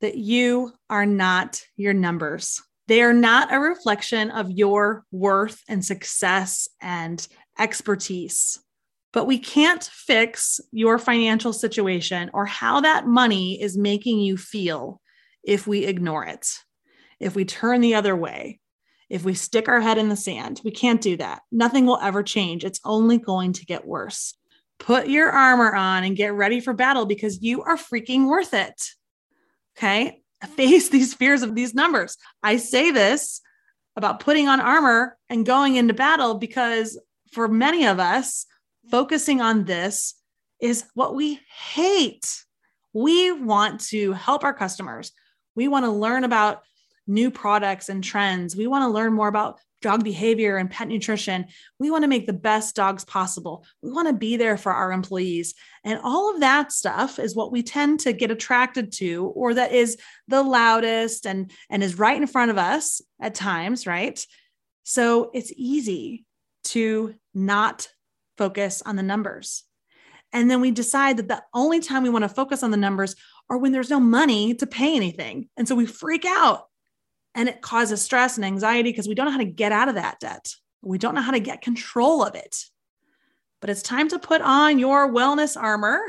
that 0.00 0.16
you 0.16 0.72
are 0.90 1.06
not 1.06 1.62
your 1.76 1.92
numbers. 1.92 2.62
They 2.88 3.02
are 3.02 3.12
not 3.12 3.52
a 3.52 3.60
reflection 3.60 4.30
of 4.30 4.50
your 4.50 5.04
worth 5.10 5.62
and 5.68 5.84
success 5.84 6.68
and 6.80 7.26
expertise. 7.58 8.60
But 9.12 9.26
we 9.26 9.38
can't 9.38 9.82
fix 9.82 10.60
your 10.72 10.98
financial 10.98 11.52
situation 11.52 12.30
or 12.34 12.46
how 12.46 12.80
that 12.82 13.06
money 13.06 13.60
is 13.60 13.76
making 13.76 14.20
you 14.20 14.36
feel 14.36 15.00
if 15.42 15.66
we 15.66 15.84
ignore 15.84 16.24
it, 16.24 16.58
if 17.18 17.34
we 17.34 17.44
turn 17.44 17.80
the 17.80 17.94
other 17.94 18.14
way, 18.14 18.60
if 19.08 19.24
we 19.24 19.34
stick 19.34 19.68
our 19.68 19.80
head 19.80 19.98
in 19.98 20.08
the 20.08 20.16
sand. 20.16 20.60
We 20.64 20.70
can't 20.70 21.00
do 21.00 21.16
that. 21.18 21.42
Nothing 21.52 21.86
will 21.86 21.98
ever 22.02 22.22
change. 22.22 22.64
It's 22.64 22.80
only 22.84 23.18
going 23.18 23.52
to 23.54 23.66
get 23.66 23.86
worse. 23.86 24.34
Put 24.78 25.08
your 25.08 25.30
armor 25.30 25.74
on 25.74 26.04
and 26.04 26.16
get 26.16 26.34
ready 26.34 26.60
for 26.60 26.72
battle 26.72 27.06
because 27.06 27.42
you 27.42 27.62
are 27.62 27.76
freaking 27.76 28.26
worth 28.26 28.52
it. 28.52 28.90
Okay 29.78 30.22
face 30.56 30.88
these 30.88 31.14
fears 31.14 31.42
of 31.42 31.54
these 31.54 31.74
numbers. 31.74 32.16
I 32.42 32.56
say 32.56 32.90
this 32.90 33.40
about 33.96 34.20
putting 34.20 34.48
on 34.48 34.60
armor 34.60 35.16
and 35.28 35.46
going 35.46 35.76
into 35.76 35.94
battle 35.94 36.34
because 36.34 37.00
for 37.32 37.48
many 37.48 37.86
of 37.86 37.98
us, 37.98 38.46
focusing 38.90 39.40
on 39.40 39.64
this 39.64 40.14
is 40.60 40.84
what 40.94 41.14
we 41.14 41.40
hate. 41.72 42.44
We 42.92 43.32
want 43.32 43.80
to 43.88 44.12
help 44.12 44.44
our 44.44 44.54
customers. 44.54 45.12
We 45.54 45.68
want 45.68 45.84
to 45.84 45.90
learn 45.90 46.24
about 46.24 46.62
new 47.06 47.30
products 47.30 47.88
and 47.88 48.02
trends. 48.02 48.56
We 48.56 48.66
want 48.66 48.82
to 48.82 48.88
learn 48.88 49.12
more 49.12 49.28
about 49.28 49.60
dog 49.82 50.02
behavior 50.02 50.56
and 50.56 50.70
pet 50.70 50.88
nutrition. 50.88 51.46
We 51.78 51.90
want 51.90 52.02
to 52.02 52.08
make 52.08 52.26
the 52.26 52.32
best 52.32 52.74
dogs 52.74 53.04
possible. 53.04 53.64
We 53.82 53.92
want 53.92 54.08
to 54.08 54.14
be 54.14 54.36
there 54.36 54.56
for 54.56 54.72
our 54.72 54.90
employees. 54.90 55.54
And 55.84 56.00
all 56.02 56.34
of 56.34 56.40
that 56.40 56.72
stuff 56.72 57.18
is 57.18 57.36
what 57.36 57.52
we 57.52 57.62
tend 57.62 58.00
to 58.00 58.12
get 58.12 58.30
attracted 58.30 58.92
to, 58.94 59.26
or 59.34 59.54
that 59.54 59.72
is 59.72 59.96
the 60.28 60.42
loudest 60.42 61.26
and, 61.26 61.50
and 61.70 61.82
is 61.82 61.98
right 61.98 62.20
in 62.20 62.26
front 62.26 62.50
of 62.50 62.58
us 62.58 63.00
at 63.20 63.34
times, 63.34 63.86
right? 63.86 64.24
So 64.82 65.30
it's 65.34 65.52
easy 65.56 66.24
to 66.64 67.14
not 67.34 67.88
focus 68.38 68.82
on 68.84 68.96
the 68.96 69.02
numbers. 69.02 69.64
And 70.32 70.50
then 70.50 70.60
we 70.60 70.70
decide 70.70 71.18
that 71.18 71.28
the 71.28 71.42
only 71.54 71.80
time 71.80 72.02
we 72.02 72.10
want 72.10 72.24
to 72.24 72.28
focus 72.28 72.62
on 72.62 72.70
the 72.70 72.76
numbers 72.76 73.14
are 73.48 73.58
when 73.58 73.72
there's 73.72 73.90
no 73.90 74.00
money 74.00 74.54
to 74.54 74.66
pay 74.66 74.96
anything. 74.96 75.48
And 75.56 75.68
so 75.68 75.74
we 75.74 75.86
freak 75.86 76.24
out 76.26 76.66
and 77.36 77.50
it 77.50 77.60
causes 77.60 78.02
stress 78.02 78.36
and 78.36 78.44
anxiety 78.44 78.90
because 78.90 79.06
we 79.06 79.14
don't 79.14 79.26
know 79.26 79.32
how 79.32 79.38
to 79.38 79.44
get 79.44 79.70
out 79.70 79.90
of 79.90 79.94
that 79.96 80.18
debt. 80.18 80.54
We 80.82 80.96
don't 80.96 81.14
know 81.14 81.20
how 81.20 81.32
to 81.32 81.38
get 81.38 81.60
control 81.60 82.24
of 82.24 82.34
it. 82.34 82.64
But 83.60 83.68
it's 83.70 83.82
time 83.82 84.08
to 84.08 84.18
put 84.18 84.40
on 84.40 84.78
your 84.78 85.12
wellness 85.12 85.60
armor, 85.60 86.00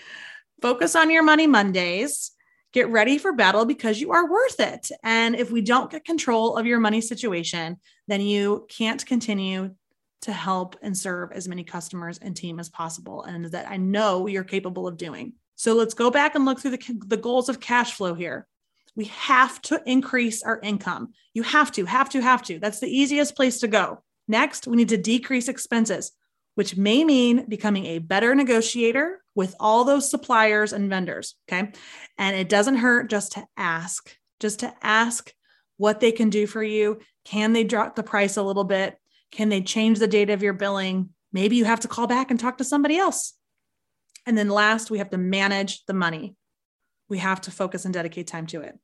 focus 0.62 0.96
on 0.96 1.10
your 1.10 1.22
money 1.22 1.46
Mondays, 1.46 2.32
get 2.72 2.88
ready 2.88 3.18
for 3.18 3.32
battle 3.32 3.64
because 3.64 4.00
you 4.00 4.10
are 4.12 4.28
worth 4.28 4.58
it. 4.58 4.90
And 5.04 5.36
if 5.36 5.52
we 5.52 5.60
don't 5.60 5.90
get 5.90 6.04
control 6.04 6.56
of 6.56 6.66
your 6.66 6.80
money 6.80 7.00
situation, 7.00 7.76
then 8.08 8.20
you 8.20 8.66
can't 8.68 9.04
continue 9.06 9.74
to 10.22 10.32
help 10.32 10.76
and 10.82 10.96
serve 10.96 11.30
as 11.32 11.46
many 11.46 11.62
customers 11.62 12.18
and 12.18 12.34
team 12.34 12.58
as 12.58 12.68
possible. 12.68 13.22
And 13.22 13.44
that 13.46 13.70
I 13.70 13.76
know 13.76 14.26
you're 14.26 14.42
capable 14.42 14.88
of 14.88 14.96
doing. 14.96 15.34
So 15.54 15.74
let's 15.74 15.94
go 15.94 16.10
back 16.10 16.34
and 16.34 16.44
look 16.44 16.58
through 16.58 16.72
the, 16.72 17.00
the 17.06 17.16
goals 17.16 17.48
of 17.48 17.60
cash 17.60 17.92
flow 17.92 18.14
here 18.14 18.48
we 18.96 19.06
have 19.06 19.60
to 19.62 19.82
increase 19.86 20.42
our 20.42 20.60
income. 20.60 21.12
You 21.32 21.42
have 21.42 21.72
to, 21.72 21.84
have 21.84 22.08
to, 22.10 22.20
have 22.20 22.42
to. 22.44 22.58
That's 22.58 22.80
the 22.80 22.88
easiest 22.88 23.34
place 23.36 23.60
to 23.60 23.68
go. 23.68 24.02
Next, 24.28 24.66
we 24.66 24.76
need 24.76 24.90
to 24.90 24.96
decrease 24.96 25.48
expenses, 25.48 26.12
which 26.54 26.76
may 26.76 27.04
mean 27.04 27.46
becoming 27.48 27.86
a 27.86 27.98
better 27.98 28.34
negotiator 28.34 29.22
with 29.34 29.54
all 29.58 29.84
those 29.84 30.10
suppliers 30.10 30.72
and 30.72 30.88
vendors. 30.88 31.34
Okay. 31.48 31.72
And 32.18 32.36
it 32.36 32.48
doesn't 32.48 32.76
hurt 32.76 33.10
just 33.10 33.32
to 33.32 33.44
ask, 33.56 34.16
just 34.40 34.60
to 34.60 34.72
ask 34.80 35.32
what 35.76 36.00
they 36.00 36.12
can 36.12 36.30
do 36.30 36.46
for 36.46 36.62
you. 36.62 37.00
Can 37.24 37.52
they 37.52 37.64
drop 37.64 37.96
the 37.96 38.02
price 38.02 38.36
a 38.36 38.42
little 38.42 38.64
bit? 38.64 38.96
Can 39.32 39.48
they 39.48 39.60
change 39.60 39.98
the 39.98 40.06
date 40.06 40.30
of 40.30 40.42
your 40.42 40.52
billing? 40.52 41.10
Maybe 41.32 41.56
you 41.56 41.64
have 41.64 41.80
to 41.80 41.88
call 41.88 42.06
back 42.06 42.30
and 42.30 42.38
talk 42.38 42.58
to 42.58 42.64
somebody 42.64 42.96
else. 42.96 43.34
And 44.24 44.38
then 44.38 44.48
last, 44.48 44.90
we 44.90 44.98
have 44.98 45.10
to 45.10 45.18
manage 45.18 45.84
the 45.86 45.94
money. 45.94 46.36
We 47.08 47.18
have 47.18 47.40
to 47.42 47.50
focus 47.50 47.84
and 47.84 47.94
dedicate 47.94 48.26
time 48.26 48.46
to 48.48 48.60
it. 48.60 48.78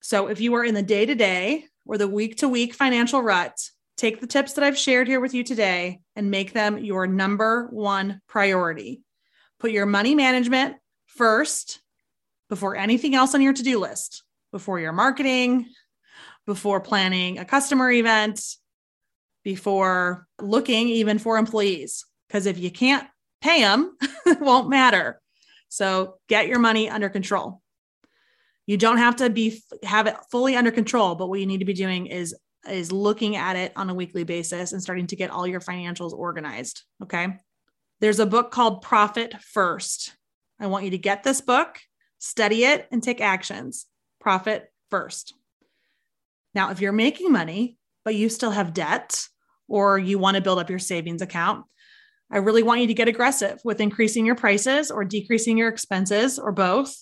So 0.00 0.28
if 0.28 0.40
you 0.40 0.54
are 0.54 0.64
in 0.64 0.74
the 0.74 0.82
day 0.82 1.04
to 1.06 1.14
day 1.14 1.66
or 1.84 1.98
the 1.98 2.08
week 2.08 2.38
to 2.38 2.48
week 2.48 2.74
financial 2.74 3.22
rut, 3.22 3.58
take 3.96 4.20
the 4.20 4.26
tips 4.26 4.54
that 4.54 4.64
I've 4.64 4.78
shared 4.78 5.08
here 5.08 5.20
with 5.20 5.34
you 5.34 5.44
today 5.44 6.00
and 6.16 6.30
make 6.30 6.52
them 6.52 6.78
your 6.78 7.06
number 7.06 7.68
one 7.70 8.20
priority. 8.26 9.02
Put 9.58 9.72
your 9.72 9.86
money 9.86 10.14
management 10.14 10.76
first 11.06 11.80
before 12.48 12.76
anything 12.76 13.14
else 13.14 13.34
on 13.34 13.42
your 13.42 13.52
to 13.52 13.62
do 13.62 13.78
list, 13.78 14.24
before 14.52 14.80
your 14.80 14.92
marketing, 14.92 15.66
before 16.46 16.80
planning 16.80 17.38
a 17.38 17.44
customer 17.44 17.90
event, 17.90 18.40
before 19.44 20.26
looking 20.40 20.88
even 20.88 21.18
for 21.18 21.36
employees. 21.36 22.06
Because 22.26 22.46
if 22.46 22.58
you 22.58 22.70
can't 22.70 23.06
pay 23.42 23.60
them, 23.60 23.96
it 24.26 24.40
won't 24.40 24.68
matter. 24.68 25.20
So 25.70 26.16
get 26.28 26.48
your 26.48 26.58
money 26.58 26.90
under 26.90 27.08
control. 27.08 27.62
You 28.66 28.76
don't 28.76 28.98
have 28.98 29.16
to 29.16 29.30
be 29.30 29.62
have 29.84 30.06
it 30.06 30.16
fully 30.30 30.56
under 30.56 30.70
control, 30.70 31.14
but 31.14 31.28
what 31.28 31.40
you 31.40 31.46
need 31.46 31.58
to 31.58 31.64
be 31.64 31.72
doing 31.72 32.06
is 32.06 32.34
is 32.68 32.92
looking 32.92 33.36
at 33.36 33.56
it 33.56 33.72
on 33.74 33.88
a 33.88 33.94
weekly 33.94 34.24
basis 34.24 34.72
and 34.72 34.82
starting 34.82 35.06
to 35.06 35.16
get 35.16 35.30
all 35.30 35.46
your 35.46 35.60
financials 35.60 36.12
organized. 36.12 36.82
Okay. 37.02 37.38
There's 38.00 38.18
a 38.18 38.26
book 38.26 38.50
called 38.50 38.82
Profit 38.82 39.34
First. 39.40 40.14
I 40.58 40.66
want 40.66 40.84
you 40.84 40.90
to 40.90 40.98
get 40.98 41.22
this 41.22 41.40
book, 41.40 41.78
study 42.18 42.64
it, 42.64 42.86
and 42.90 43.02
take 43.02 43.20
actions. 43.20 43.86
Profit 44.20 44.70
First. 44.90 45.34
Now, 46.54 46.70
if 46.70 46.80
you're 46.80 46.92
making 46.92 47.32
money, 47.32 47.78
but 48.04 48.14
you 48.14 48.28
still 48.28 48.50
have 48.50 48.74
debt 48.74 49.28
or 49.68 49.98
you 49.98 50.18
want 50.18 50.34
to 50.34 50.42
build 50.42 50.58
up 50.58 50.68
your 50.68 50.78
savings 50.78 51.22
account, 51.22 51.64
I 52.30 52.38
really 52.38 52.62
want 52.62 52.80
you 52.80 52.86
to 52.86 52.94
get 52.94 53.08
aggressive 53.08 53.60
with 53.64 53.80
increasing 53.80 54.24
your 54.24 54.34
prices 54.36 54.90
or 54.90 55.04
decreasing 55.04 55.58
your 55.58 55.68
expenses 55.68 56.38
or 56.38 56.52
both 56.52 56.94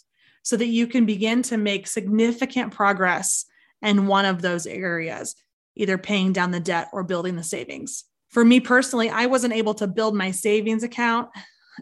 so 0.42 0.56
that 0.56 0.66
you 0.66 0.86
can 0.86 1.04
begin 1.04 1.42
to 1.42 1.56
make 1.56 1.86
significant 1.86 2.72
progress 2.72 3.44
in 3.82 4.06
one 4.06 4.24
of 4.24 4.40
those 4.40 4.66
areas, 4.66 5.34
either 5.76 5.98
paying 5.98 6.32
down 6.32 6.50
the 6.50 6.60
debt 6.60 6.88
or 6.92 7.04
building 7.04 7.36
the 7.36 7.42
savings. 7.42 8.04
For 8.30 8.44
me 8.44 8.60
personally, 8.60 9.10
I 9.10 9.26
wasn't 9.26 9.54
able 9.54 9.74
to 9.74 9.86
build 9.86 10.14
my 10.14 10.30
savings 10.30 10.82
account 10.82 11.28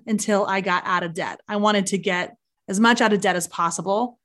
until 0.06 0.44
I 0.46 0.60
got 0.60 0.82
out 0.84 1.02
of 1.02 1.14
debt. 1.14 1.40
I 1.48 1.56
wanted 1.56 1.86
to 1.86 1.98
get 1.98 2.36
as 2.68 2.80
much 2.80 3.00
out 3.00 3.12
of 3.12 3.20
debt 3.20 3.36
as 3.36 3.46
possible. 3.46 4.18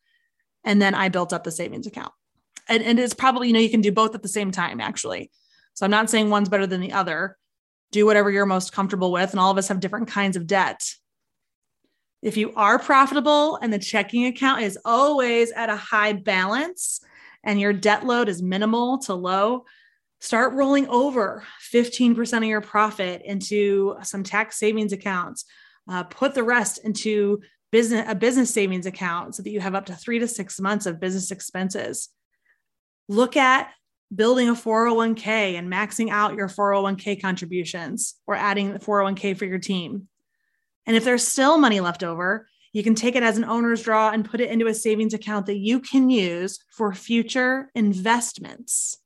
And 0.63 0.81
then 0.81 0.95
I 0.95 1.09
built 1.09 1.33
up 1.33 1.43
the 1.43 1.51
savings 1.51 1.87
account. 1.87 2.11
And, 2.67 2.83
and 2.83 2.99
it's 2.99 3.13
probably, 3.13 3.47
you 3.47 3.53
know, 3.53 3.59
you 3.59 3.69
can 3.69 3.81
do 3.81 3.91
both 3.91 4.15
at 4.15 4.21
the 4.21 4.27
same 4.27 4.51
time, 4.51 4.79
actually. 4.79 5.31
So 5.73 5.85
I'm 5.85 5.91
not 5.91 6.09
saying 6.09 6.29
one's 6.29 6.49
better 6.49 6.67
than 6.67 6.81
the 6.81 6.91
other. 6.91 7.37
Do 7.91 8.05
whatever 8.05 8.31
you're 8.31 8.45
most 8.45 8.73
comfortable 8.73 9.11
with. 9.11 9.31
And 9.31 9.39
all 9.39 9.51
of 9.51 9.57
us 9.57 9.67
have 9.67 9.79
different 9.79 10.07
kinds 10.07 10.37
of 10.37 10.47
debt. 10.47 10.81
If 12.21 12.37
you 12.37 12.53
are 12.55 12.77
profitable 12.77 13.57
and 13.57 13.73
the 13.73 13.79
checking 13.79 14.25
account 14.25 14.61
is 14.61 14.77
always 14.85 15.51
at 15.51 15.69
a 15.69 15.75
high 15.75 16.13
balance 16.13 17.01
and 17.43 17.59
your 17.59 17.73
debt 17.73 18.05
load 18.05 18.29
is 18.29 18.41
minimal 18.41 18.99
to 18.99 19.15
low, 19.15 19.65
start 20.19 20.53
rolling 20.53 20.87
over 20.87 21.43
15% 21.73 22.37
of 22.37 22.43
your 22.43 22.61
profit 22.61 23.23
into 23.25 23.95
some 24.03 24.23
tax 24.23 24.57
savings 24.57 24.93
accounts. 24.93 25.45
Uh, 25.89 26.03
put 26.03 26.35
the 26.35 26.43
rest 26.43 26.77
into 26.85 27.41
business 27.71 28.05
a 28.07 28.13
business 28.13 28.53
savings 28.53 28.85
account 28.85 29.33
so 29.33 29.41
that 29.41 29.49
you 29.49 29.59
have 29.59 29.75
up 29.75 29.87
to 29.87 29.95
three 29.95 30.19
to 30.19 30.27
six 30.27 30.59
months 30.59 30.85
of 30.85 30.99
business 30.99 31.31
expenses. 31.31 32.09
Look 33.09 33.35
at 33.35 33.71
building 34.13 34.49
a 34.49 34.53
401k 34.53 35.55
and 35.57 35.71
maxing 35.71 36.09
out 36.09 36.35
your 36.35 36.47
401k 36.47 37.21
contributions 37.21 38.15
or 38.27 38.35
adding 38.35 38.73
the 38.73 38.79
401k 38.79 39.37
for 39.37 39.45
your 39.45 39.59
team. 39.59 40.07
And 40.85 40.95
if 40.95 41.03
there's 41.03 41.27
still 41.27 41.57
money 41.57 41.79
left 41.79 42.03
over, 42.03 42.47
you 42.73 42.83
can 42.83 42.95
take 42.95 43.15
it 43.15 43.23
as 43.23 43.37
an 43.37 43.45
owner's 43.45 43.83
draw 43.83 44.09
and 44.09 44.29
put 44.29 44.41
it 44.41 44.49
into 44.49 44.67
a 44.67 44.73
savings 44.73 45.13
account 45.13 45.45
that 45.45 45.57
you 45.57 45.79
can 45.79 46.09
use 46.09 46.59
for 46.69 46.93
future 46.93 47.69
investments. 47.75 48.97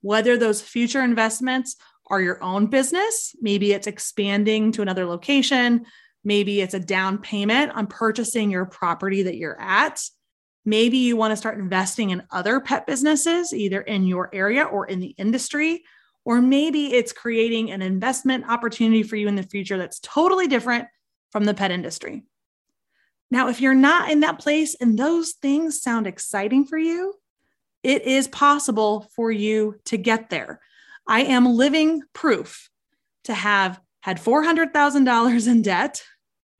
Whether 0.00 0.36
those 0.36 0.60
future 0.60 1.02
investments 1.02 1.76
are 2.08 2.20
your 2.20 2.42
own 2.42 2.66
business, 2.66 3.34
maybe 3.40 3.72
it's 3.72 3.86
expanding 3.86 4.72
to 4.72 4.82
another 4.82 5.06
location, 5.06 5.86
maybe 6.24 6.60
it's 6.60 6.74
a 6.74 6.80
down 6.80 7.18
payment 7.18 7.72
on 7.72 7.86
purchasing 7.86 8.50
your 8.50 8.66
property 8.66 9.22
that 9.22 9.36
you're 9.36 9.60
at. 9.60 10.02
Maybe 10.64 10.98
you 10.98 11.16
want 11.16 11.32
to 11.32 11.36
start 11.36 11.58
investing 11.58 12.10
in 12.10 12.22
other 12.30 12.60
pet 12.60 12.86
businesses, 12.86 13.52
either 13.52 13.80
in 13.80 14.06
your 14.06 14.30
area 14.32 14.64
or 14.64 14.86
in 14.86 15.00
the 15.00 15.14
industry. 15.18 15.84
Or 16.24 16.40
maybe 16.40 16.94
it's 16.94 17.12
creating 17.12 17.70
an 17.70 17.82
investment 17.82 18.48
opportunity 18.48 19.02
for 19.02 19.16
you 19.16 19.28
in 19.28 19.34
the 19.34 19.42
future 19.42 19.76
that's 19.76 20.00
totally 20.00 20.46
different 20.46 20.88
from 21.30 21.44
the 21.44 21.52
pet 21.52 21.70
industry. 21.70 22.24
Now, 23.30 23.48
if 23.48 23.60
you're 23.60 23.74
not 23.74 24.10
in 24.10 24.20
that 24.20 24.38
place 24.38 24.74
and 24.80 24.98
those 24.98 25.32
things 25.32 25.82
sound 25.82 26.06
exciting 26.06 26.64
for 26.64 26.78
you, 26.78 27.14
it 27.82 28.02
is 28.02 28.28
possible 28.28 29.10
for 29.14 29.30
you 29.30 29.80
to 29.86 29.98
get 29.98 30.30
there. 30.30 30.60
I 31.06 31.24
am 31.24 31.44
living 31.44 32.02
proof 32.14 32.70
to 33.24 33.34
have 33.34 33.80
had 34.00 34.18
$400,000 34.18 35.48
in 35.48 35.62
debt 35.62 36.02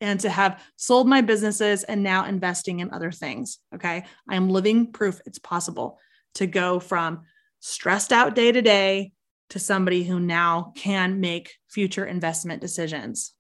and 0.04 0.20
to 0.20 0.28
have 0.28 0.62
sold 0.76 1.08
my 1.08 1.22
businesses 1.22 1.82
and 1.82 2.02
now 2.02 2.26
investing 2.26 2.80
in 2.80 2.92
other 2.92 3.10
things. 3.10 3.58
Okay. 3.74 4.04
I 4.28 4.36
am 4.36 4.50
living 4.50 4.92
proof 4.92 5.18
it's 5.24 5.38
possible 5.38 5.98
to 6.34 6.46
go 6.46 6.78
from 6.78 7.22
stressed 7.60 8.12
out 8.12 8.34
day 8.34 8.52
to 8.52 8.60
day 8.60 9.12
to 9.50 9.58
somebody 9.58 10.04
who 10.04 10.20
now 10.20 10.72
can 10.76 11.20
make 11.20 11.54
future 11.70 12.04
investment 12.04 12.60
decisions. 12.60 13.32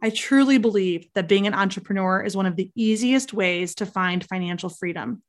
I 0.00 0.10
truly 0.10 0.58
believe 0.58 1.08
that 1.14 1.28
being 1.28 1.48
an 1.48 1.54
entrepreneur 1.54 2.22
is 2.22 2.36
one 2.36 2.46
of 2.46 2.54
the 2.54 2.70
easiest 2.76 3.32
ways 3.32 3.74
to 3.76 3.86
find 3.86 4.24
financial 4.24 4.68
freedom. 4.68 5.22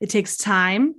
It 0.00 0.10
takes 0.10 0.36
time, 0.36 0.96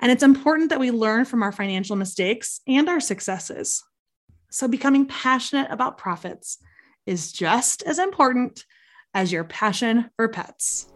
and 0.00 0.12
it's 0.12 0.22
important 0.22 0.70
that 0.70 0.78
we 0.78 0.92
learn 0.92 1.24
from 1.24 1.42
our 1.42 1.50
financial 1.50 1.96
mistakes 1.96 2.60
and 2.68 2.88
our 2.88 3.00
successes. 3.00 3.82
So, 4.52 4.68
becoming 4.68 5.06
passionate 5.06 5.68
about 5.72 5.98
profits 5.98 6.58
is 7.06 7.32
just 7.32 7.82
as 7.84 7.98
important 7.98 8.64
as 9.14 9.32
your 9.32 9.44
passion 9.44 10.10
for 10.16 10.28
pets. 10.28 10.92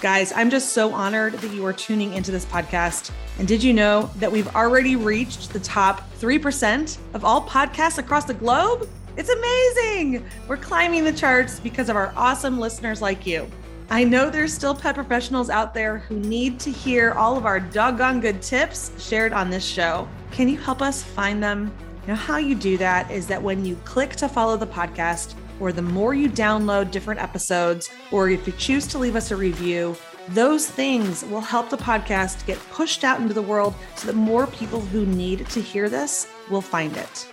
Guys, 0.00 0.32
I'm 0.32 0.50
just 0.50 0.74
so 0.74 0.92
honored 0.92 1.32
that 1.34 1.50
you 1.52 1.64
are 1.64 1.72
tuning 1.72 2.12
into 2.12 2.30
this 2.30 2.44
podcast. 2.44 3.10
And 3.38 3.48
did 3.48 3.62
you 3.62 3.72
know 3.72 4.10
that 4.16 4.30
we've 4.30 4.54
already 4.54 4.96
reached 4.96 5.54
the 5.54 5.60
top 5.60 6.12
3% 6.18 6.98
of 7.14 7.24
all 7.24 7.40
podcasts 7.48 7.96
across 7.96 8.26
the 8.26 8.34
globe? 8.34 8.86
It's 9.16 9.30
amazing. 9.30 10.26
We're 10.46 10.58
climbing 10.58 11.04
the 11.04 11.12
charts 11.12 11.58
because 11.58 11.88
of 11.88 11.96
our 11.96 12.12
awesome 12.16 12.58
listeners 12.58 13.00
like 13.00 13.26
you. 13.26 13.50
I 13.90 14.02
know 14.02 14.30
there's 14.30 14.52
still 14.52 14.74
pet 14.74 14.94
professionals 14.94 15.50
out 15.50 15.74
there 15.74 15.98
who 15.98 16.18
need 16.18 16.58
to 16.60 16.70
hear 16.70 17.12
all 17.12 17.36
of 17.36 17.44
our 17.44 17.60
doggone 17.60 18.20
good 18.20 18.40
tips 18.40 18.90
shared 18.98 19.32
on 19.32 19.50
this 19.50 19.64
show. 19.64 20.08
Can 20.30 20.48
you 20.48 20.58
help 20.58 20.80
us 20.80 21.02
find 21.02 21.42
them? 21.42 21.72
Now, 22.06 22.14
how 22.14 22.38
you 22.38 22.54
do 22.54 22.76
that 22.78 23.10
is 23.10 23.26
that 23.26 23.42
when 23.42 23.64
you 23.64 23.76
click 23.84 24.16
to 24.16 24.28
follow 24.28 24.56
the 24.56 24.66
podcast, 24.66 25.34
or 25.60 25.70
the 25.70 25.82
more 25.82 26.14
you 26.14 26.28
download 26.28 26.90
different 26.90 27.20
episodes, 27.20 27.90
or 28.10 28.28
if 28.28 28.46
you 28.46 28.52
choose 28.54 28.86
to 28.88 28.98
leave 28.98 29.16
us 29.16 29.30
a 29.30 29.36
review, 29.36 29.96
those 30.30 30.66
things 30.66 31.24
will 31.26 31.40
help 31.40 31.68
the 31.68 31.76
podcast 31.76 32.44
get 32.46 32.58
pushed 32.70 33.04
out 33.04 33.20
into 33.20 33.34
the 33.34 33.42
world 33.42 33.74
so 33.96 34.06
that 34.06 34.16
more 34.16 34.46
people 34.48 34.80
who 34.80 35.06
need 35.06 35.46
to 35.50 35.60
hear 35.60 35.88
this 35.88 36.26
will 36.50 36.62
find 36.62 36.96
it. 36.96 37.28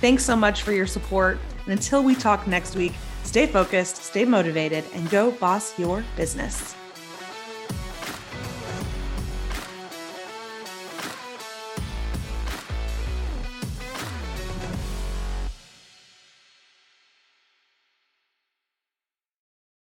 Thanks 0.00 0.24
so 0.24 0.36
much 0.36 0.62
for 0.62 0.72
your 0.72 0.86
support. 0.86 1.38
And 1.64 1.72
until 1.72 2.02
we 2.02 2.14
talk 2.14 2.46
next 2.46 2.76
week, 2.76 2.92
stay 3.24 3.46
focused, 3.46 3.96
stay 3.96 4.24
motivated, 4.24 4.84
and 4.94 5.10
go 5.10 5.32
boss 5.32 5.76
your 5.78 6.04
business. 6.16 6.76